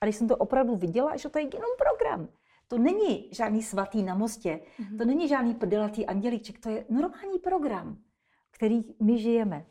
[0.00, 2.28] a když jsem to opravdu viděla, že to je jenom program,
[2.68, 4.98] to není žádný svatý na mostě, mm-hmm.
[4.98, 7.98] to není žádný prdelatý andělíček, to je normální program,
[8.50, 9.66] který my žijeme.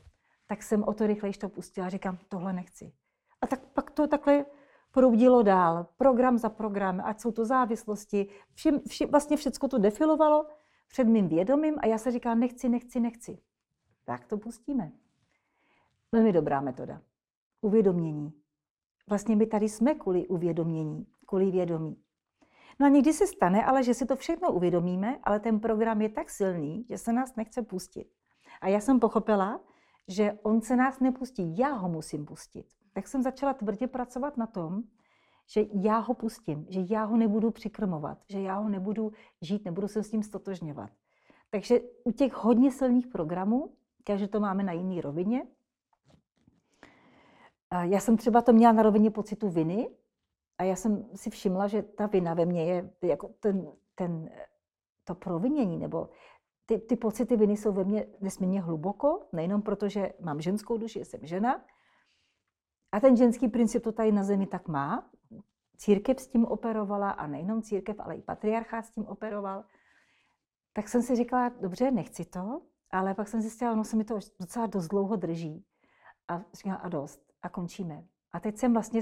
[0.48, 2.94] Tak jsem o to rychleji to pustila a říkám, tohle nechci.
[3.42, 4.46] A tak pak to takhle
[4.92, 10.46] proudilo dál, program za program, ať jsou to závislosti, všim, všim, vlastně všechno to defilovalo
[10.88, 13.38] před mým vědomím a já se říkám, nechci, nechci, nechci.
[14.06, 14.92] Tak to pustíme.
[16.12, 17.02] Velmi dobrá metoda.
[17.62, 18.34] Uvědomění.
[19.10, 21.98] Vlastně my tady jsme kvůli uvědomění, kvůli vědomí.
[22.80, 26.10] No a někdy se stane, ale že si to všechno uvědomíme, ale ten program je
[26.10, 28.08] tak silný, že se nás nechce pustit.
[28.62, 29.60] A já jsem pochopila,
[30.08, 32.66] že on se nás nepustí, já ho musím pustit.
[32.94, 34.84] Tak jsem začala tvrdě pracovat na tom,
[35.48, 39.12] že já ho pustím, že já ho nebudu přikrmovat, že já ho nebudu
[39.42, 40.90] žít, nebudu se s ním stotožňovat.
[41.50, 43.74] Takže u těch hodně silných programů,
[44.04, 45.48] každý to máme na jiný rovině,
[47.82, 49.90] já jsem třeba to měla na rovině pocitu viny,
[50.58, 54.30] a já jsem si všimla, že ta vina ve mně je jako ten, ten,
[55.04, 56.10] to provinění, nebo
[56.66, 61.06] ty, ty pocity viny jsou ve mně nesmírně hluboko, nejenom proto, že mám ženskou duši,
[61.06, 61.66] jsem žena,
[62.92, 65.10] a ten ženský princip to tady na zemi tak má.
[65.78, 69.64] Církev s tím operovala a nejenom církev, ale i patriarchát s tím operoval.
[70.74, 72.62] Tak jsem si říkala, dobře, nechci to,
[72.92, 75.66] ale pak jsem zjistila, ono se mi to docela dost dlouho drží.
[76.28, 78.04] A říkala, a dost, a končíme.
[78.34, 79.02] A teď jsem vlastně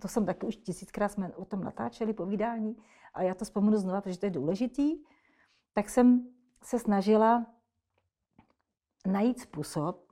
[0.00, 2.76] to jsem taky už tisíckrát jsme o tom natáčeli povídání,
[3.14, 4.98] a já to vzpomenu znova, protože to je důležitý,
[5.74, 6.28] tak jsem
[6.62, 7.46] se snažila
[9.06, 10.05] najít způsob,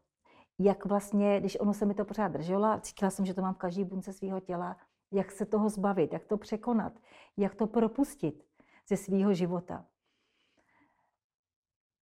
[0.59, 3.59] jak vlastně, když ono se mi to pořád drželo, cítila jsem, že to mám v
[3.59, 4.77] každý bunce svého těla,
[5.13, 6.93] jak se toho zbavit, jak to překonat,
[7.37, 8.45] jak to propustit
[8.89, 9.85] ze svého života.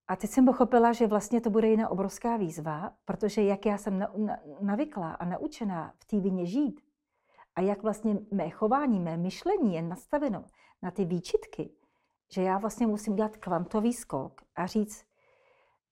[0.08, 4.06] A teď jsem pochopila, že vlastně to bude jiná obrovská výzva, protože jak já jsem
[4.60, 6.80] navykla a naučená v té vině žít,
[7.54, 10.44] a jak vlastně mé chování, mé myšlení je nastaveno
[10.82, 11.70] na ty výčitky,
[12.32, 15.04] že já vlastně musím dělat kvantový skok a říct,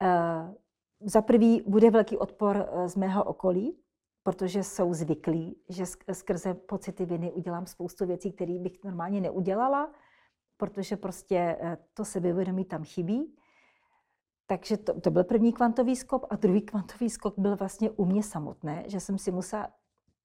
[0.02, 0.54] uh,
[1.00, 3.78] za prvý bude velký odpor eh, z mého okolí,
[4.22, 9.92] protože jsou zvyklí, že skrze pocity viny udělám spoustu věcí, které bych normálně neudělala,
[10.56, 13.36] protože prostě eh, to sebevědomí tam chybí.
[14.46, 18.22] Takže to, to byl první kvantový skok a druhý kvantový skok byl vlastně u mě
[18.22, 19.70] samotné, že jsem si musela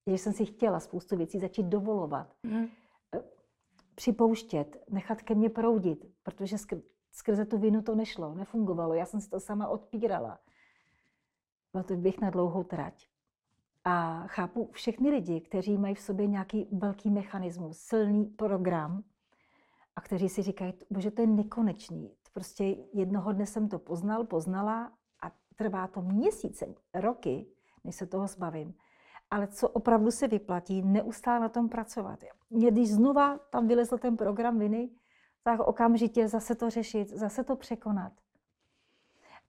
[0.07, 2.67] že jsem si chtěla spoustu věcí začít dovolovat, mm.
[3.95, 6.57] připouštět, nechat ke mně proudit, protože
[7.11, 8.93] skrze tu vinu to nešlo, nefungovalo.
[8.93, 10.39] Já jsem si to sama odpírala.
[11.75, 13.07] Byl to běh na dlouhou trať.
[13.83, 19.03] A chápu všechny lidi, kteří mají v sobě nějaký velký mechanismus, silný program
[19.95, 22.11] a kteří si říkají, bože, to je nekonečný.
[22.33, 22.63] Prostě
[22.93, 27.45] jednoho dne jsem to poznal, poznala a trvá to měsíce, roky,
[27.83, 28.73] než se toho zbavím
[29.31, 32.23] ale co opravdu se vyplatí, neustále na tom pracovat.
[32.49, 34.89] Mě, když znova tam vylezl ten program viny,
[35.43, 38.13] tak okamžitě zase to řešit, zase to překonat.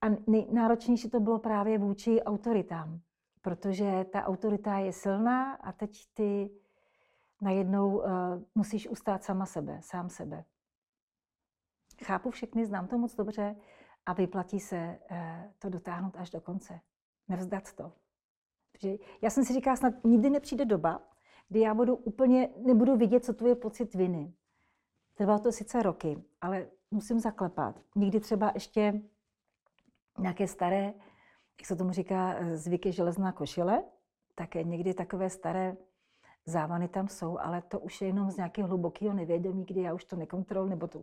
[0.01, 2.99] A nejnáročnější to bylo právě vůči autoritám,
[3.41, 6.49] protože ta autorita je silná a teď ty
[7.41, 8.05] najednou uh,
[8.55, 10.45] musíš ustát sama sebe, sám sebe.
[12.03, 13.55] Chápu všechny, znám to moc dobře
[14.05, 15.17] a vyplatí se uh,
[15.59, 16.79] to dotáhnout až do konce.
[17.27, 17.93] Nevzdat to.
[18.71, 21.01] Protože já jsem si říkala, snad nikdy nepřijde doba,
[21.49, 24.33] kdy já budu úplně, nebudu vidět, co tu je pocit viny.
[25.13, 27.81] Trvalo to sice roky, ale musím zaklepat.
[27.95, 29.01] Někdy třeba ještě
[30.19, 30.93] nějaké staré,
[31.59, 33.83] jak se tomu říká, zvyky železná košile,
[34.35, 35.77] tak někdy takové staré
[36.45, 40.05] závany tam jsou, ale to už je jenom z nějakého hlubokého nevědomí, kdy já už
[40.05, 41.01] to nekontroluji, nebo to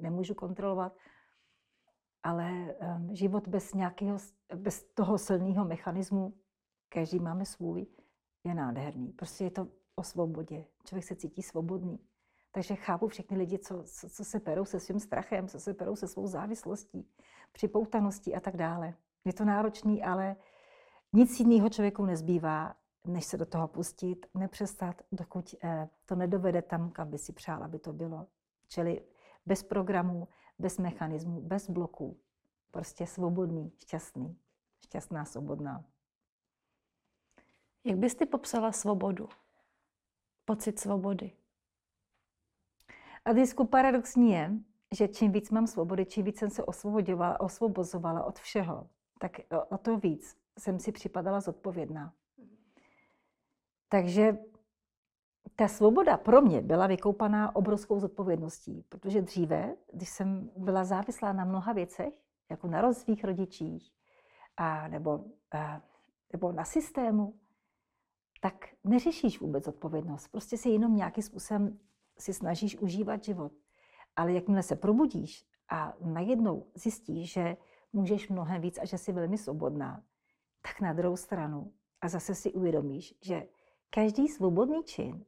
[0.00, 0.96] nemůžu kontrolovat.
[2.22, 4.18] Ale um, život bez nějakého,
[4.54, 6.34] bez toho silného mechanismu,
[6.88, 7.86] každý máme svůj,
[8.44, 9.12] je nádherný.
[9.12, 10.64] Prostě je to o svobodě.
[10.84, 11.98] Člověk se cítí svobodný.
[12.52, 15.96] Takže chápu všechny lidi, co, co, co se perou se svým strachem, co se perou
[15.96, 17.08] se svou závislostí,
[17.56, 18.94] připoutaností a tak dále.
[19.24, 20.36] Je to náročný, ale
[21.12, 26.90] nic jiného člověku nezbývá, než se do toho pustit, nepřestat, dokud eh, to nedovede tam,
[26.90, 28.26] kam by si přál, aby to bylo.
[28.68, 29.02] Čili
[29.46, 30.28] bez programů,
[30.58, 32.16] bez mechanismů, bez bloků.
[32.70, 34.36] Prostě svobodný, šťastný.
[34.80, 35.84] Šťastná, svobodná.
[37.84, 39.28] Jak bys ty popsala svobodu?
[40.44, 41.32] Pocit svobody?
[43.24, 44.52] A disku paradoxní je,
[44.96, 48.88] že čím víc mám svobody, čím víc jsem se osvobodovala, osvobozovala od všeho,
[49.18, 49.32] tak
[49.68, 52.12] o to víc jsem si připadala zodpovědná.
[53.88, 54.38] Takže
[55.56, 61.44] ta svoboda pro mě byla vykoupaná obrovskou zodpovědností, protože dříve, když jsem byla závislá na
[61.44, 62.14] mnoha věcech,
[62.50, 63.92] jako na svých rodičích,
[64.56, 65.82] a nebo, a,
[66.32, 67.34] nebo na systému,
[68.40, 70.28] tak neřešíš vůbec odpovědnost.
[70.28, 71.78] Prostě si jenom nějakým způsobem
[72.18, 73.52] si snažíš užívat život.
[74.16, 77.56] Ale jakmile se probudíš a najednou zjistíš, že
[77.92, 80.02] můžeš mnohem víc a že jsi velmi svobodná,
[80.62, 83.46] tak na druhou stranu a zase si uvědomíš, že
[83.90, 85.24] každý svobodný čin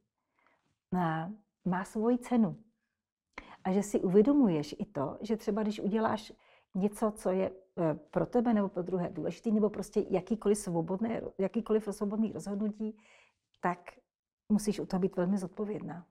[0.93, 1.33] má,
[1.65, 2.57] má svoji cenu.
[3.65, 6.33] A že si uvědomuješ i to, že třeba když uděláš
[6.75, 11.89] něco, co je e, pro tebe nebo pro druhé důležitý, nebo prostě jakýkoliv, svobodné, jakýkoliv
[11.91, 12.97] svobodný rozhodnutí,
[13.61, 13.79] tak
[14.49, 16.07] musíš u toho být velmi zodpovědná.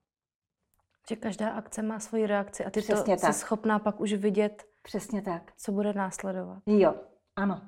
[1.09, 3.33] Že každá akce má svoji reakci a ty Přesně to tak.
[3.33, 5.53] jsi schopná pak už vidět, Přesně tak.
[5.57, 6.63] co bude následovat.
[6.65, 6.95] Jo,
[7.35, 7.61] ano.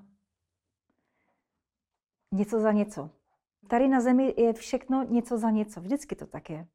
[2.31, 3.09] Něco za něco.
[3.67, 5.81] Tady na zemi je všechno něco za něco.
[5.81, 6.67] Vždycky to tak je.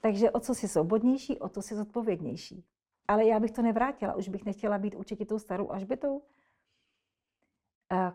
[0.00, 2.64] Takže o co si svobodnější, o to si zodpovědnější.
[3.08, 4.14] Ale já bych to nevrátila.
[4.14, 6.22] Už bych nechtěla být určitě tou starou Ažbetou.
[7.90, 8.14] A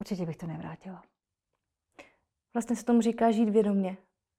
[0.00, 1.02] určitě bych to nevrátila.
[2.54, 3.96] Vlastně se tomu říká žít vědomě.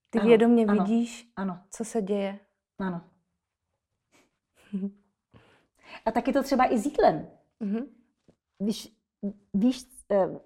[0.10, 1.60] Ty ano, vědomě ano, vidíš, ano.
[1.70, 2.40] co se děje.
[2.80, 3.02] Ano.
[6.06, 7.28] A taky to třeba i s jídlem.
[7.62, 7.88] Mm-hmm.
[8.60, 8.98] Když
[9.54, 10.40] víš, eh,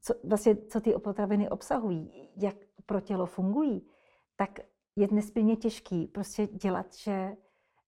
[0.00, 2.56] co, vlastně, co ty potraviny obsahují, jak
[2.86, 3.86] pro tělo fungují,
[4.36, 4.58] tak
[4.96, 7.36] je nesmírně těžký prostě dělat, že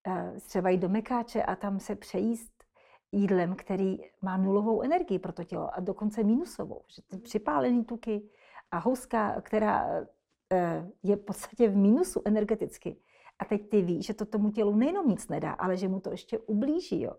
[0.07, 2.65] uh, třeba jít do mekáče a tam se přejíst
[3.13, 6.85] jídlem, který má nulovou energii pro to tělo a dokonce minusovou.
[6.95, 8.31] Že ty připálený tuky
[8.71, 10.09] a houska, která uh,
[11.03, 12.97] je v podstatě v minusu energeticky.
[13.39, 16.11] A teď ty víš, že to tomu tělu nejenom nic nedá, ale že mu to
[16.11, 17.03] ještě ublíží.
[17.03, 17.13] Jo.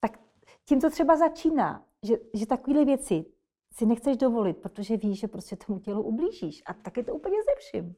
[0.00, 0.20] Tak
[0.64, 3.24] tím to třeba začíná, že, že takovéhle věci
[3.72, 6.62] si nechceš dovolit, protože víš, že prostě tomu tělu ublížíš.
[6.66, 7.94] A tak je to úplně ze vším.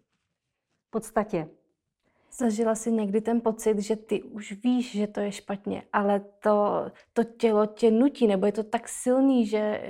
[0.87, 1.49] V podstatě.
[2.39, 6.87] Zažila jsi někdy ten pocit, že ty už víš, že to je špatně, ale to,
[7.13, 9.81] to tělo tě nutí, nebo je to tak silný, že,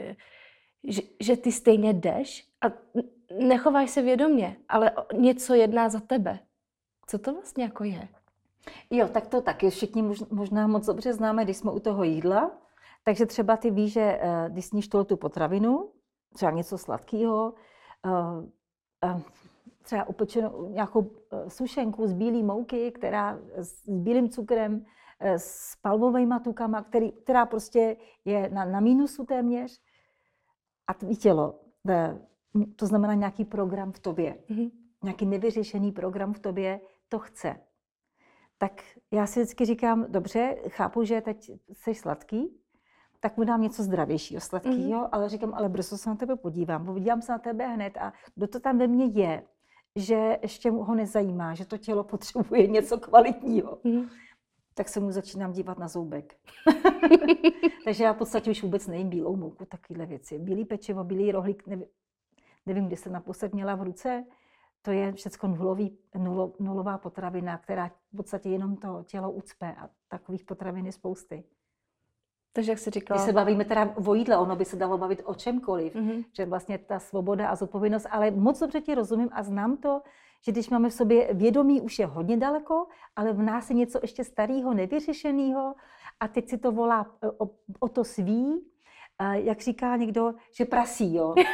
[0.84, 2.66] že, že ty stejně jdeš a
[3.38, 6.38] nechováš se vědomě, ale něco jedná za tebe.
[7.06, 8.08] Co to vlastně jako je?
[8.90, 12.50] Jo, tak to taky všichni možná moc dobře známe, když jsme u toho jídla,
[13.04, 15.90] takže třeba ty víš, že eh, když sníš tu potravinu,
[16.34, 17.54] třeba něco sladkého,
[18.06, 18.10] eh,
[19.04, 19.22] eh,
[19.82, 21.10] třeba upečenou nějakou
[21.48, 24.84] sušenku z bílé mouky, která s bílým cukrem,
[25.20, 29.80] s palmovými tukama, který, která prostě je na, na mínusu téměř.
[30.86, 31.54] A tvý tělo,
[32.76, 34.70] to znamená nějaký program v tobě, mm-hmm.
[35.02, 37.56] nějaký nevyřešený program v tobě, to chce.
[38.58, 42.60] Tak já si vždycky říkám, dobře, chápu, že teď jsi sladký,
[43.20, 45.08] tak mu dám něco zdravějšího, sladkého, mm-hmm.
[45.12, 48.46] ale říkám, ale brzo se na tebe podívám, podívám se na tebe hned a kdo
[48.46, 49.42] to tam ve mně je,
[49.96, 53.76] že ještě ho nezajímá, že to tělo potřebuje něco kvalitního.
[53.76, 54.08] Mm-hmm.
[54.74, 56.36] Tak se mu začínám dívat na zoubek.
[57.84, 60.38] Takže já v podstatě už vůbec nejím bílou mouku, takovéhle věci.
[60.38, 61.86] Bílý pečivo, bílý rohlík, nevím,
[62.66, 64.24] nevím, kdy jsem naposled měla v ruce,
[64.86, 69.88] to je všechno nulový, nulo, nulová potravina, která v podstatě jenom to tělo ucpe a
[70.08, 71.44] takových potravin je spousty.
[72.52, 73.18] Takže jak jsi říkala...
[73.18, 76.24] Když se bavíme teda o jídle, ono by se dalo bavit o čemkoliv, mm-hmm.
[76.32, 80.02] že vlastně ta svoboda a zodpovědnost, ale moc dobře ti rozumím a znám to,
[80.40, 83.98] že když máme v sobě vědomí, už je hodně daleko, ale v nás je něco
[84.02, 85.74] ještě starého, nevyřešeného
[86.20, 88.62] a teď si to volá e, o, o to svý,
[89.32, 91.34] jak říká někdo, že prasí, jo.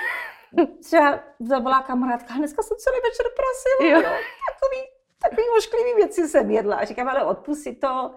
[0.82, 3.96] Třeba zavolá kamarádka, dneska jsem celý večer prasila, jo.
[4.10, 4.16] jo.
[4.52, 4.80] Takový,
[5.22, 6.76] takový ošklivý věci jsem jedla.
[6.76, 8.14] A říkám, ale odpustit to,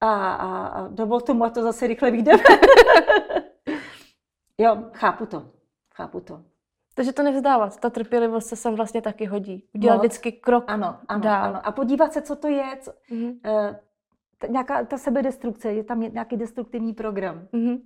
[0.00, 2.42] a, a, a dovol tomu, a to zase rychle vyjdeme.
[4.58, 5.50] jo, chápu to.
[5.94, 6.42] Chápu to.
[6.94, 9.68] Takže to nevzdávat, ta trpělivost se sem vlastně taky hodí.
[9.74, 10.00] Udělat Moc.
[10.02, 11.44] vždycky krok Ano, ano, dál.
[11.44, 11.60] ano.
[11.66, 13.40] A podívat se, co to je, co, Mhm.
[13.44, 13.80] eh,
[14.38, 17.48] ta, nějaká ta sebedestrukce, je tam nějaký destruktivní program.
[17.52, 17.76] Mhm.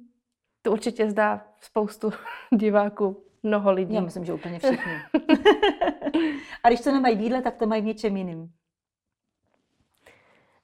[0.62, 2.12] To určitě zdá spoustu
[2.56, 3.94] diváků, mnoho lidí.
[3.94, 4.92] Já myslím, že úplně všichni.
[6.62, 8.52] a když to nemají v jídle, tak to mají v něčem jiným.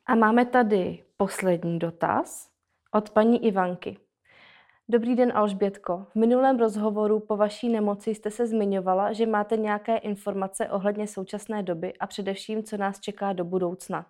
[0.06, 2.50] A máme tady poslední dotaz
[2.92, 3.98] od paní Ivanky.
[4.88, 6.06] Dobrý den, Alžbětko.
[6.10, 11.62] V minulém rozhovoru po vaší nemoci jste se zmiňovala, že máte nějaké informace ohledně současné
[11.62, 14.06] doby a především, co nás čeká do budoucna.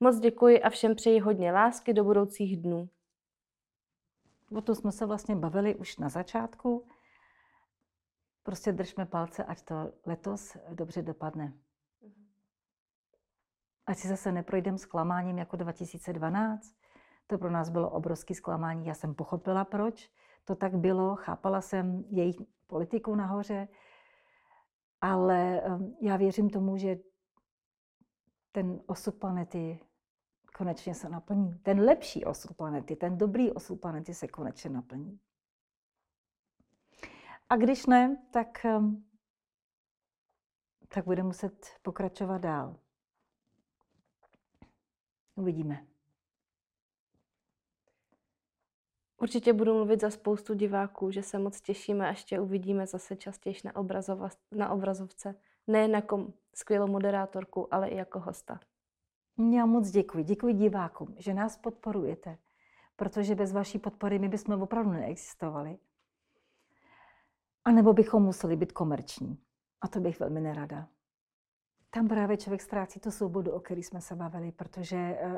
[0.00, 2.88] Moc děkuji a všem přeji hodně lásky do budoucích dnů.
[4.56, 6.84] O tom jsme se vlastně bavili už na začátku.
[8.48, 11.52] Prostě držme palce, ať to letos dobře dopadne.
[13.86, 16.74] Ať si zase neprojdem zklamáním jako 2012.
[17.26, 18.86] To pro nás bylo obrovské zklamání.
[18.86, 20.10] Já jsem pochopila, proč
[20.44, 21.16] to tak bylo.
[21.16, 22.36] Chápala jsem jejich
[22.66, 23.68] politiku nahoře.
[25.00, 26.96] Ale um, já věřím tomu, že
[28.52, 29.80] ten osud planety
[30.56, 31.58] konečně se naplní.
[31.58, 35.20] Ten lepší osud planety, ten dobrý osud planety se konečně naplní.
[37.50, 39.04] A když ne, tak, um,
[40.88, 42.76] tak bude muset pokračovat dál.
[45.34, 45.86] Uvidíme.
[49.20, 53.56] Určitě budu mluvit za spoustu diváků, že se moc těšíme, až tě uvidíme zase častěji
[53.64, 55.34] na, obrazova, na obrazovce.
[55.66, 58.60] Nejen jako skvělou moderátorku, ale i jako hosta.
[59.54, 60.24] Já moc děkuji.
[60.24, 62.38] Děkuji divákům, že nás podporujete,
[62.96, 65.78] protože bez vaší podpory my bychom opravdu neexistovali.
[67.68, 69.38] A nebo bychom museli být komerční.
[69.80, 70.88] A to bych velmi nerada.
[71.90, 75.32] Tam právě člověk ztrácí tu svobodu, o které jsme se bavili, protože uh,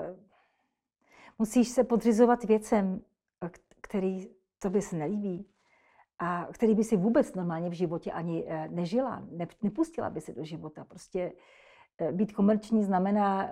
[1.38, 3.00] musíš se podřizovat věcem,
[3.80, 4.28] který
[4.58, 5.46] to se nelíbí
[6.18, 10.32] a který by si vůbec normálně v životě ani uh, nežila, ne, nepustila by se
[10.32, 10.84] do života.
[10.84, 11.32] Prostě
[12.12, 13.50] být komerční znamená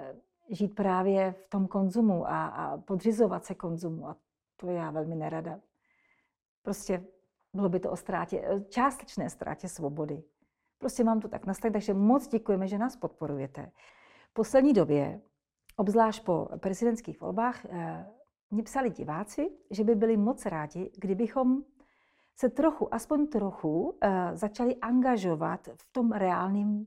[0.51, 4.09] žít právě v tom konzumu a, a podřizovat se konzumu.
[4.09, 4.17] A
[4.57, 5.61] to já velmi nerada.
[6.63, 7.05] Prostě
[7.55, 10.23] bylo by to o ztrátě, částečné ztrátě svobody.
[10.79, 13.71] Prostě mám to tak nastavit, takže moc děkujeme, že nás podporujete.
[14.31, 15.21] V poslední době,
[15.77, 17.67] obzvlášť po prezidentských volbách,
[18.51, 21.63] mě psali diváci, že by byli moc rádi, kdybychom
[22.37, 23.99] se trochu, aspoň trochu,
[24.33, 26.87] začali angažovat v tom reálném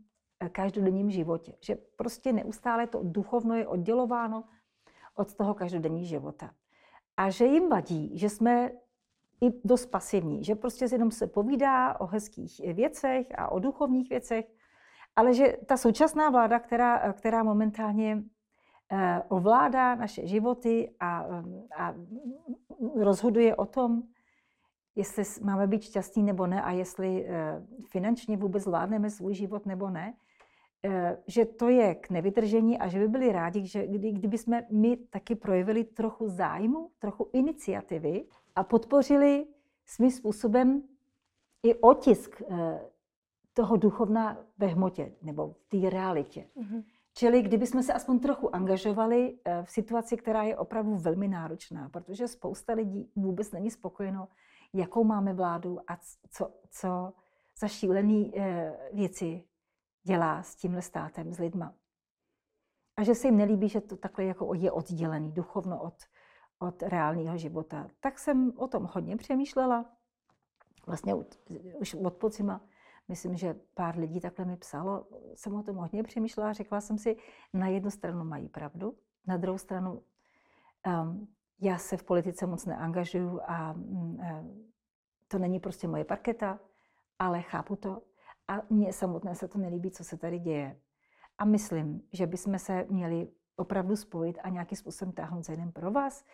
[0.51, 1.53] každodenním životě.
[1.62, 4.43] Že prostě neustále to duchovno je oddělováno
[5.16, 6.51] od toho každodenního života.
[7.18, 8.72] A že jim vadí, že jsme
[9.41, 14.45] i dost pasivní, že prostě jenom se povídá o hezkých věcech a o duchovních věcech,
[15.15, 18.23] ale že ta současná vláda, která, která momentálně
[19.27, 21.25] ovládá naše životy a,
[21.77, 21.93] a
[22.95, 24.03] rozhoduje o tom,
[24.95, 27.27] jestli máme být šťastní nebo ne a jestli
[27.89, 30.13] finančně vůbec zvládneme svůj život nebo ne,
[31.27, 34.97] že to je k nevydržení a že by byli rádi, že kdy, kdyby jsme my
[34.97, 38.25] taky projevili trochu zájmu, trochu iniciativy
[38.55, 39.47] a podpořili
[39.85, 40.83] svým způsobem
[41.63, 42.41] i otisk
[43.53, 46.47] toho duchovna ve hmotě nebo v té realitě.
[46.57, 46.83] Mm-hmm.
[47.13, 52.28] Čili kdyby jsme se aspoň trochu angažovali v situaci, která je opravdu velmi náročná, protože
[52.28, 54.28] spousta lidí vůbec není spokojeno,
[54.73, 55.97] jakou máme vládu a
[56.29, 57.13] co, co
[57.59, 58.32] za šílené
[58.93, 59.43] věci
[60.03, 61.75] dělá s tímhle státem, s lidma.
[62.97, 65.93] A že se jim nelíbí, že to takhle jako je oddělený duchovno od,
[66.62, 67.88] od reálného života.
[68.00, 69.86] Tak jsem o tom hodně přemýšlela.
[70.88, 71.16] Vlastně
[71.79, 72.62] už od podzima,
[73.08, 76.97] myslím, že pár lidí takhle mi psalo, jsem o tom hodně přemýšlela a řekla jsem
[76.97, 77.17] si,
[77.54, 78.97] na jednu stranu mají pravdu,
[79.28, 80.01] na druhou stranu
[80.88, 81.28] um,
[81.59, 84.20] já se v politice moc neangažuju a um,
[85.28, 86.59] to není prostě moje parketa,
[87.20, 88.01] ale chápu to
[88.47, 90.79] a mně samotné se to nelíbí, co se tady děje.
[91.38, 95.92] A myslím, že bychom se měli opravdu spojit a nějakým způsobem táhnout za jeden pro
[95.92, 96.25] vás.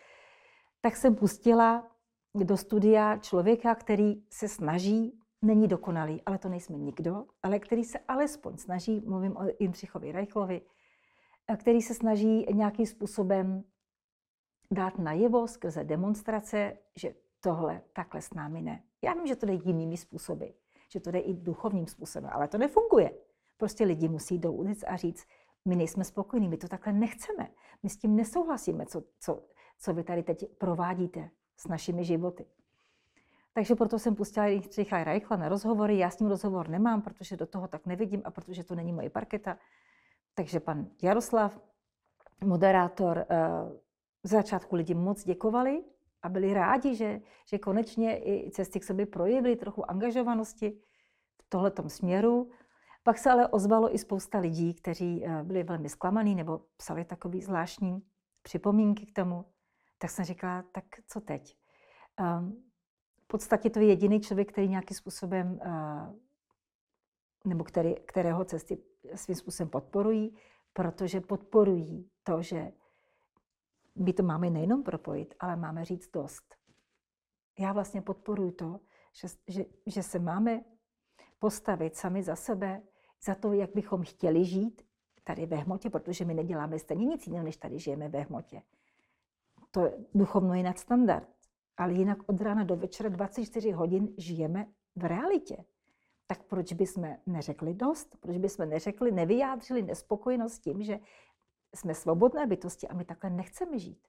[0.80, 1.90] Tak jsem pustila
[2.34, 7.98] do studia člověka, který se snaží, není dokonalý, ale to nejsme nikdo, ale který se
[7.98, 10.60] alespoň snaží, mluvím o Jindřichovi Reichlovi,
[11.56, 13.64] který se snaží nějakým způsobem
[14.70, 18.82] dát najevo skrze demonstrace, že tohle takhle s námi ne.
[19.02, 20.46] Já vím, že to jde jinými způsoby
[20.88, 23.10] že to jde i duchovním způsobem, ale to nefunguje.
[23.56, 25.26] Prostě lidi musí do ulic a říct,
[25.64, 27.50] my nejsme spokojení, my to takhle nechceme,
[27.82, 29.42] my s tím nesouhlasíme, co, co,
[29.78, 32.46] co vy tady teď provádíte s našimi životy.
[33.52, 35.98] Takže proto jsem pustila Jindřicha Reichla na rozhovory.
[35.98, 39.10] Já s ním rozhovor nemám, protože do toho tak nevidím a protože to není moje
[39.10, 39.58] parketa.
[40.34, 41.60] Takže pan Jaroslav,
[42.44, 43.26] moderátor,
[44.24, 45.84] V začátku lidi moc děkovali
[46.22, 50.70] a byli rádi, že, že konečně i cesty k sobě projevily trochu angažovanosti
[51.42, 52.50] v tohletom směru.
[53.02, 57.42] Pak se ale ozvalo i spousta lidí, kteří eh, byli velmi zklamaní nebo psali takový
[57.42, 58.02] zvláštní
[58.42, 59.44] připomínky k tomu.
[59.98, 61.56] Tak jsem říkala, tak co teď?
[62.20, 62.64] Um,
[63.24, 66.16] v podstatě to je jediný člověk, který nějakým způsobem, uh,
[67.44, 68.78] nebo který, kterého cesty
[69.14, 70.36] svým způsobem podporují,
[70.72, 72.72] protože podporují to, že
[73.96, 76.54] my to máme nejenom propojit, ale máme říct dost.
[77.58, 78.80] Já vlastně podporuji to,
[79.12, 80.64] že, že, že se máme
[81.38, 82.82] postavit sami za sebe,
[83.22, 84.82] za to, jak bychom chtěli žít
[85.24, 88.62] tady ve hmotě, protože my neděláme stejně nic jiného, než tady žijeme ve hmotě.
[89.70, 91.28] To je duchovno je nadstandard.
[91.76, 94.66] Ale jinak od rána do večera 24 hodin žijeme
[94.96, 95.64] v realitě.
[96.26, 98.16] Tak proč bychom neřekli dost?
[98.20, 100.98] Proč bychom neřekli, nevyjádřili nespokojenost tím, že
[101.74, 104.08] jsme svobodné bytosti a my takhle nechceme žít.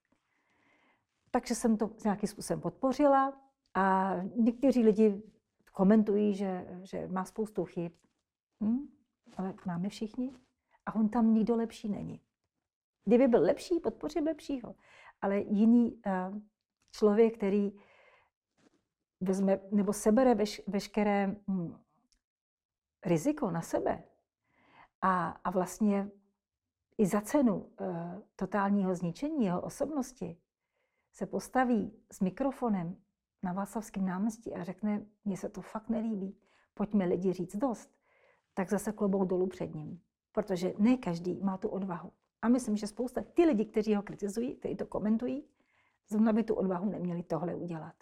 [1.32, 3.42] Takže jsem to nějakým způsobem podpořila
[3.74, 5.24] a někteří lidi
[5.74, 7.92] komentují, že, že má spoustu chyb.
[8.64, 8.88] Hm?
[9.38, 10.34] Ale máme všichni.
[10.86, 12.22] A on tam nikdo lepší není.
[13.06, 14.76] Kdyby byl lepší, podpořím lepšího.
[15.22, 16.38] Ale jiný uh,
[16.92, 17.72] člověk, který
[19.22, 21.76] vezme nebo sebere veš, veškeré hm,
[23.06, 24.04] riziko na sebe
[25.02, 26.12] a, a vlastně
[26.98, 27.68] i za cenu uh,
[28.36, 30.38] totálního zničení jeho osobnosti
[31.14, 32.98] se postaví s mikrofonem
[33.44, 36.38] na Václavském náměstí a řekne, mně se to fakt nelíbí,
[36.74, 37.90] pojďme lidi říct dost,
[38.54, 40.02] tak zase klobouk dolů před ním.
[40.32, 42.12] Protože ne každý má tu odvahu.
[42.42, 45.44] A myslím, že spousta ty lidi, kteří ho kritizují, kteří to komentují,
[46.08, 47.96] zrovna by tu odvahu neměli tohle udělat.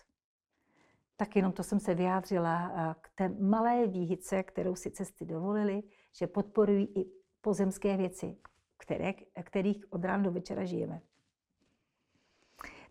[1.15, 5.83] Tak jenom to jsem se vyjádřila eh, k té malé výhyce, kterou si cesty dovolili,
[6.11, 7.11] že podporují i
[7.41, 8.37] pozemské věci,
[8.77, 11.01] které, kterých od rána do večera žijeme.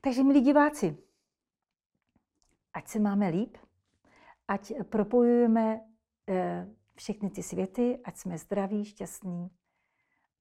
[0.00, 0.96] Takže milí diváci,
[2.72, 3.56] ať se máme líp,
[4.48, 5.80] ať propojujeme
[6.28, 9.50] eh, všechny ty světy, ať jsme zdraví, šťastní,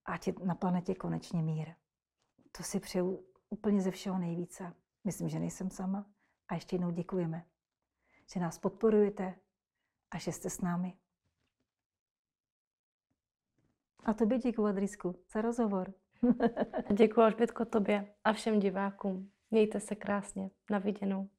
[0.05, 1.73] ať je na planetě konečně mír.
[2.57, 4.73] To si přeju úplně ze všeho nejvíce.
[5.03, 6.05] Myslím, že nejsem sama.
[6.47, 7.45] A ještě jednou děkujeme,
[8.33, 9.35] že nás podporujete
[10.11, 10.97] a že jste s námi.
[14.03, 15.93] A tobě děkuji, Adrisku, za rozhovor.
[16.93, 19.31] děkuji, Alžbětko, tobě a všem divákům.
[19.51, 20.49] Mějte se krásně.
[20.69, 21.29] Na viděnou.